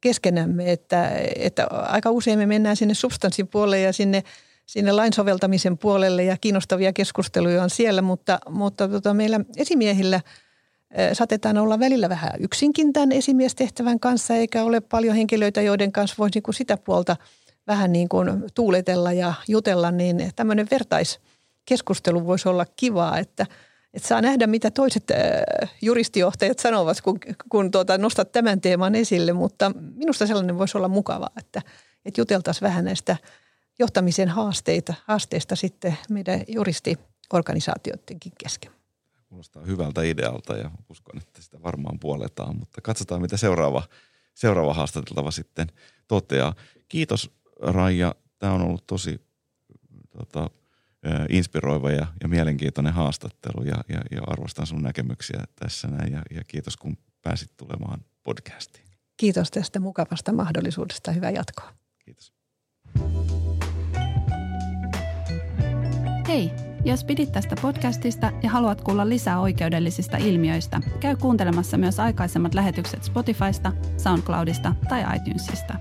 keskenämme, 0.00 0.72
että, 0.72 1.10
että 1.36 1.66
aika 1.66 2.10
usein 2.10 2.38
me 2.38 2.46
mennään 2.46 2.76
sinne 2.76 2.94
substanssin 2.94 3.48
puolelle 3.48 3.80
ja 3.80 3.92
sinne, 3.92 4.22
sinne 4.70 4.92
lain 4.92 5.12
soveltamisen 5.12 5.78
puolelle 5.78 6.24
ja 6.24 6.36
kiinnostavia 6.40 6.92
keskusteluja 6.92 7.62
on 7.62 7.70
siellä, 7.70 8.02
mutta, 8.02 8.38
mutta 8.48 8.88
tota, 8.88 9.14
meillä 9.14 9.40
esimiehillä 9.56 10.20
saatetaan 11.12 11.58
olla 11.58 11.78
välillä 11.78 12.08
vähän 12.08 12.32
yksinkin 12.38 12.92
tämän 12.92 13.12
esimiestehtävän 13.12 14.00
kanssa, 14.00 14.34
eikä 14.34 14.64
ole 14.64 14.80
paljon 14.80 15.16
henkilöitä, 15.16 15.62
joiden 15.62 15.92
kanssa 15.92 16.16
voisi 16.18 16.36
niin 16.36 16.42
kuin 16.42 16.54
sitä 16.54 16.76
puolta 16.76 17.16
vähän 17.66 17.92
niin 17.92 18.08
kuin 18.08 18.44
tuuletella 18.54 19.12
ja 19.12 19.34
jutella, 19.48 19.90
niin 19.90 20.30
tämmöinen 20.36 20.66
vertaiskeskustelu 20.70 22.26
voisi 22.26 22.48
olla 22.48 22.66
kivaa, 22.76 23.18
että, 23.18 23.46
että 23.94 24.08
saa 24.08 24.20
nähdä, 24.20 24.46
mitä 24.46 24.70
toiset 24.70 25.10
äh, 25.10 25.70
juristijohtajat 25.82 26.58
sanovat, 26.58 27.00
kun, 27.00 27.18
kun 27.48 27.70
tuota, 27.70 27.98
nostat 27.98 28.32
tämän 28.32 28.60
teeman 28.60 28.94
esille, 28.94 29.32
mutta 29.32 29.72
minusta 29.94 30.26
sellainen 30.26 30.58
voisi 30.58 30.78
olla 30.78 30.88
mukavaa, 30.88 31.30
että, 31.38 31.62
että 32.04 32.20
juteltaisiin 32.20 32.68
vähän 32.68 32.84
näistä 32.84 33.16
johtamisen 33.80 34.28
haasteita, 34.28 34.94
haasteista 35.06 35.56
sitten 35.56 35.98
meidän 36.10 36.40
juristiorganisaatioidenkin 36.48 38.32
kesken. 38.38 38.72
Kuulostaa 39.28 39.64
hyvältä 39.64 40.02
idealta 40.02 40.56
ja 40.56 40.70
uskon, 40.88 41.18
että 41.18 41.42
sitä 41.42 41.62
varmaan 41.62 41.98
puoletaan, 41.98 42.56
mutta 42.56 42.80
katsotaan, 42.80 43.20
mitä 43.20 43.36
seuraava, 43.36 43.82
seuraava 44.34 44.74
haastateltava 44.74 45.30
sitten 45.30 45.68
toteaa. 46.08 46.54
Kiitos 46.88 47.30
Raija, 47.60 48.14
tämä 48.38 48.52
on 48.52 48.62
ollut 48.62 48.86
tosi 48.86 49.20
tota, 50.18 50.50
inspiroiva 51.28 51.90
ja, 51.90 52.06
ja 52.22 52.28
mielenkiintoinen 52.28 52.92
haastattelu 52.92 53.62
ja, 53.64 53.76
ja, 53.88 54.00
ja 54.10 54.20
arvostan 54.26 54.66
sun 54.66 54.82
näkemyksiä 54.82 55.44
tässä 55.56 55.88
näin 55.88 56.12
ja, 56.12 56.22
ja 56.30 56.44
kiitos 56.44 56.76
kun 56.76 56.96
pääsit 57.22 57.56
tulemaan 57.56 58.04
podcastiin. 58.22 58.86
Kiitos 59.16 59.50
tästä 59.50 59.80
mukavasta 59.80 60.32
mahdollisuudesta. 60.32 61.12
Hyvää 61.12 61.30
jatkoa. 61.30 61.72
Kiitos. 62.04 62.39
Hei, 66.30 66.50
jos 66.84 67.04
pidit 67.04 67.32
tästä 67.32 67.56
podcastista 67.62 68.32
ja 68.42 68.50
haluat 68.50 68.80
kuulla 68.80 69.08
lisää 69.08 69.40
oikeudellisista 69.40 70.16
ilmiöistä, 70.16 70.80
käy 71.00 71.16
kuuntelemassa 71.16 71.78
myös 71.78 72.00
aikaisemmat 72.00 72.54
lähetykset 72.54 73.04
Spotifysta, 73.04 73.72
SoundCloudista 73.96 74.74
tai 74.88 75.16
iTunesista. 75.16 75.74